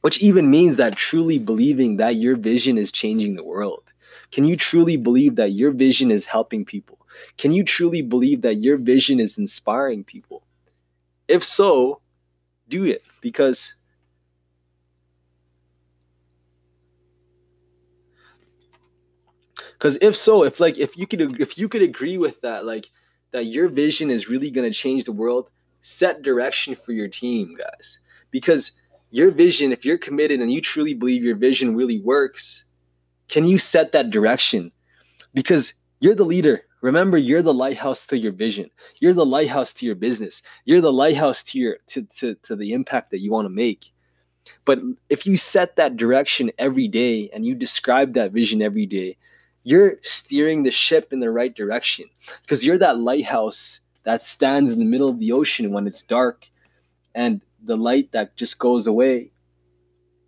Which 0.00 0.18
even 0.20 0.50
means 0.50 0.76
that 0.76 0.96
truly 0.96 1.38
believing 1.38 1.98
that 1.98 2.16
your 2.16 2.36
vision 2.36 2.78
is 2.78 2.90
changing 2.90 3.36
the 3.36 3.44
world. 3.44 3.92
Can 4.32 4.44
you 4.44 4.56
truly 4.56 4.96
believe 4.96 5.36
that 5.36 5.52
your 5.52 5.72
vision 5.72 6.10
is 6.10 6.24
helping 6.24 6.64
people? 6.64 7.00
Can 7.36 7.52
you 7.52 7.64
truly 7.64 8.00
believe 8.00 8.40
that 8.40 8.62
your 8.62 8.78
vision 8.78 9.20
is 9.20 9.36
inspiring 9.36 10.04
people? 10.04 10.42
If 11.28 11.44
so, 11.44 12.00
do 12.68 12.84
it 12.84 13.02
because 13.20 13.74
because 19.72 19.98
if 20.00 20.16
so 20.16 20.44
if 20.44 20.60
like 20.60 20.78
if 20.78 20.96
you 20.96 21.06
could 21.06 21.40
if 21.40 21.58
you 21.58 21.68
could 21.68 21.82
agree 21.82 22.18
with 22.18 22.40
that 22.40 22.64
like 22.64 22.88
that 23.32 23.44
your 23.46 23.68
vision 23.68 24.10
is 24.10 24.28
really 24.28 24.50
going 24.50 24.70
to 24.70 24.76
change 24.76 25.04
the 25.04 25.12
world 25.12 25.50
set 25.82 26.22
direction 26.22 26.74
for 26.74 26.92
your 26.92 27.08
team 27.08 27.54
guys. 27.58 27.98
Because 28.30 28.72
your 29.10 29.30
vision 29.30 29.72
if 29.72 29.84
you're 29.84 29.98
committed 29.98 30.40
and 30.40 30.50
you 30.50 30.60
truly 30.60 30.94
believe 30.94 31.22
your 31.22 31.36
vision 31.36 31.76
really 31.76 32.00
works 32.00 32.64
can 33.28 33.46
you 33.46 33.58
set 33.58 33.92
that 33.92 34.10
direction? 34.10 34.70
Because 35.32 35.72
you're 36.00 36.14
the 36.14 36.24
leader 36.24 36.62
Remember, 36.84 37.16
you're 37.16 37.40
the 37.40 37.54
lighthouse 37.54 38.06
to 38.08 38.18
your 38.18 38.32
vision. 38.32 38.70
You're 39.00 39.14
the 39.14 39.24
lighthouse 39.24 39.72
to 39.72 39.86
your 39.86 39.94
business. 39.94 40.42
You're 40.66 40.82
the 40.82 40.92
lighthouse 40.92 41.42
to 41.44 41.58
your 41.58 41.78
to, 41.86 42.04
to, 42.18 42.34
to 42.42 42.54
the 42.54 42.74
impact 42.74 43.10
that 43.10 43.20
you 43.20 43.32
want 43.32 43.46
to 43.46 43.50
make. 43.50 43.90
But 44.66 44.80
if 45.08 45.26
you 45.26 45.38
set 45.38 45.76
that 45.76 45.96
direction 45.96 46.52
every 46.58 46.86
day 46.86 47.30
and 47.32 47.46
you 47.46 47.54
describe 47.54 48.12
that 48.12 48.32
vision 48.32 48.60
every 48.60 48.84
day, 48.84 49.16
you're 49.62 49.94
steering 50.02 50.62
the 50.62 50.70
ship 50.70 51.10
in 51.10 51.20
the 51.20 51.30
right 51.30 51.56
direction 51.56 52.04
because 52.42 52.66
you're 52.66 52.76
that 52.76 52.98
lighthouse 52.98 53.80
that 54.02 54.22
stands 54.22 54.70
in 54.70 54.78
the 54.78 54.84
middle 54.84 55.08
of 55.08 55.20
the 55.20 55.32
ocean 55.32 55.72
when 55.72 55.86
it's 55.86 56.02
dark 56.02 56.46
and 57.14 57.40
the 57.62 57.78
light 57.78 58.12
that 58.12 58.36
just 58.36 58.58
goes 58.58 58.86
away. 58.86 59.32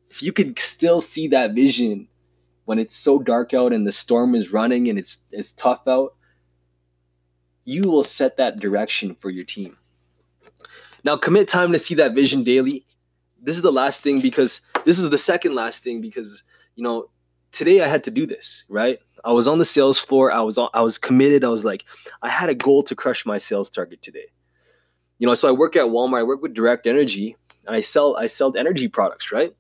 If 0.09 0.23
you 0.23 0.33
could 0.33 0.59
still 0.59 1.03
see 1.03 1.29
that 1.29 1.53
vision 1.53 2.09
when 2.65 2.79
it's 2.79 2.97
so 2.97 3.19
dark 3.19 3.53
out 3.53 3.75
and 3.75 3.87
the 3.87 3.93
storm 3.93 4.35
is 4.35 4.55
running 4.55 4.89
and 4.89 4.99
it's 4.99 5.19
it's 5.31 5.53
tough 5.53 5.87
out, 5.87 6.16
you 7.67 7.83
will 7.83 8.05
set 8.05 8.39
that 8.39 8.59
direction 8.59 9.17
for 9.21 9.29
your 9.29 9.45
team. 9.45 9.77
Now, 11.05 11.17
commit 11.17 11.49
time 11.49 11.73
to 11.73 11.79
see 11.79 11.95
that 11.97 12.15
vision 12.15 12.43
daily. 12.43 12.87
This 13.43 13.57
is 13.57 13.63
the 13.63 13.73
last 13.73 14.01
thing 14.01 14.21
because 14.21 14.61
this 14.85 14.99
is 14.99 15.11
the 15.11 15.19
second 15.19 15.55
last 15.55 15.85
thing 15.85 16.01
because, 16.01 16.43
you 16.77 16.83
know, 16.83 17.11
today 17.53 17.83
I 17.83 17.89
had 17.89 18.05
to 18.05 18.11
do 18.11 18.25
this, 18.25 18.65
right? 18.69 18.99
I 19.25 19.33
was 19.33 19.49
on 19.49 19.59
the 19.59 19.65
sales 19.65 19.99
floor. 19.99 20.33
I 20.33 20.41
was 20.41 20.57
on, 20.57 20.69
I 20.75 20.81
was 20.81 20.97
committed. 20.97 21.45
I 21.45 21.49
was 21.49 21.65
like, 21.65 21.85
I 22.23 22.29
had 22.29 22.49
a 22.49 22.55
goal 22.55 22.83
to 22.85 22.95
crush 22.95 23.27
my 23.27 23.39
sales 23.39 23.69
target 23.69 24.01
today. 24.01 24.27
You 25.19 25.27
know, 25.27 25.35
so 25.35 25.49
I 25.49 25.53
work 25.53 25.77
at 25.77 25.87
Walmart. 25.87 26.21
I 26.21 26.23
work 26.23 26.43
with 26.43 26.55
Direct 26.55 26.87
Energy. 26.87 27.37
I 27.67 27.81
sell 27.81 28.17
I 28.17 28.27
sell 28.27 28.57
energy 28.57 28.87
products, 28.87 29.33
right? 29.33 29.53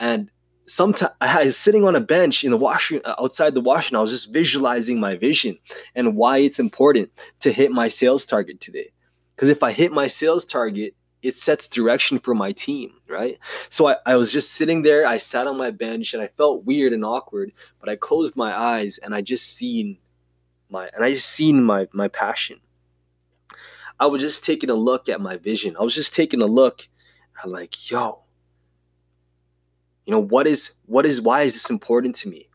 And 0.00 0.30
sometimes 0.66 1.12
I 1.20 1.44
was 1.44 1.56
sitting 1.56 1.84
on 1.84 1.96
a 1.96 2.00
bench 2.00 2.44
in 2.44 2.50
the 2.50 2.56
washroom 2.56 3.02
uh, 3.04 3.14
outside 3.18 3.54
the 3.54 3.60
washroom. 3.60 3.98
I 3.98 4.02
was 4.02 4.10
just 4.10 4.32
visualizing 4.32 4.98
my 5.00 5.16
vision 5.16 5.58
and 5.94 6.16
why 6.16 6.38
it's 6.38 6.58
important 6.58 7.10
to 7.40 7.52
hit 7.52 7.70
my 7.70 7.88
sales 7.88 8.24
target 8.24 8.60
today. 8.60 8.92
Because 9.34 9.48
if 9.48 9.62
I 9.62 9.72
hit 9.72 9.92
my 9.92 10.06
sales 10.06 10.44
target, 10.44 10.94
it 11.22 11.36
sets 11.36 11.68
direction 11.68 12.18
for 12.18 12.34
my 12.34 12.52
team, 12.52 12.92
right? 13.08 13.38
So 13.70 13.88
I, 13.88 13.96
I 14.04 14.16
was 14.16 14.32
just 14.32 14.52
sitting 14.52 14.82
there. 14.82 15.06
I 15.06 15.16
sat 15.16 15.46
on 15.46 15.56
my 15.56 15.70
bench 15.70 16.12
and 16.12 16.22
I 16.22 16.28
felt 16.28 16.64
weird 16.64 16.92
and 16.92 17.04
awkward, 17.04 17.52
but 17.80 17.88
I 17.88 17.96
closed 17.96 18.36
my 18.36 18.56
eyes 18.56 18.98
and 18.98 19.14
I 19.14 19.22
just 19.22 19.56
seen 19.56 19.98
my 20.68 20.90
and 20.94 21.04
I 21.04 21.12
just 21.12 21.28
seen 21.28 21.62
my 21.62 21.88
my 21.92 22.08
passion. 22.08 22.60
I 23.98 24.06
was 24.06 24.20
just 24.20 24.44
taking 24.44 24.70
a 24.70 24.74
look 24.74 25.08
at 25.08 25.20
my 25.20 25.36
vision. 25.36 25.76
I 25.78 25.82
was 25.82 25.94
just 25.94 26.14
taking 26.14 26.42
a 26.42 26.46
look. 26.46 26.88
I'm 27.42 27.50
like, 27.50 27.90
yo, 27.90 28.23
you 30.06 30.10
know 30.10 30.20
what 30.20 30.46
is 30.46 30.72
what 30.86 31.06
is 31.06 31.20
why 31.20 31.42
is 31.42 31.54
this 31.54 31.70
important 31.70 32.14
to 32.16 32.28
me? 32.28 32.48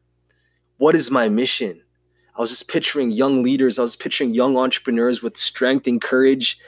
What 0.78 0.96
is 0.96 1.12
my 1.12 1.30
mission? 1.30 1.82
I 2.36 2.42
was 2.42 2.52
just 2.52 2.68
picturing 2.68 3.12
young 3.12 3.44
leaders. 3.44 3.80
I 3.80 3.82
was 3.82 3.96
picturing 3.96 4.34
young 4.34 4.56
entrepreneurs 4.56 5.22
with 5.22 5.36
strength 5.36 5.88
and 5.88 6.02
courage 6.02 6.60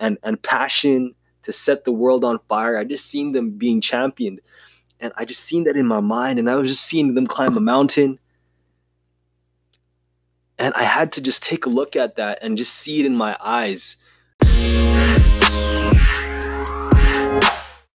and 0.00 0.18
and 0.22 0.40
passion 0.42 1.14
to 1.42 1.52
set 1.52 1.84
the 1.84 1.92
world 1.92 2.24
on 2.24 2.38
fire. 2.48 2.78
I 2.78 2.84
just 2.84 3.06
seen 3.06 3.32
them 3.32 3.50
being 3.50 3.80
championed. 3.80 4.40
And 5.00 5.12
i 5.16 5.24
just 5.24 5.44
seen 5.44 5.62
that 5.64 5.76
in 5.76 5.86
my 5.86 6.00
mind 6.00 6.40
and 6.40 6.50
i 6.50 6.56
was 6.56 6.68
just 6.68 6.82
seeing 6.84 7.14
them 7.14 7.26
climb 7.26 7.56
a 7.56 7.60
mountain. 7.60 8.18
And 10.58 10.74
I 10.74 10.82
had 10.82 11.12
to 11.12 11.22
just 11.22 11.42
take 11.44 11.66
a 11.66 11.68
look 11.68 11.94
at 11.94 12.16
that 12.16 12.40
and 12.42 12.58
just 12.58 12.74
see 12.74 12.98
it 12.98 13.06
in 13.06 13.14
my 13.14 13.36
eyes. 13.40 13.96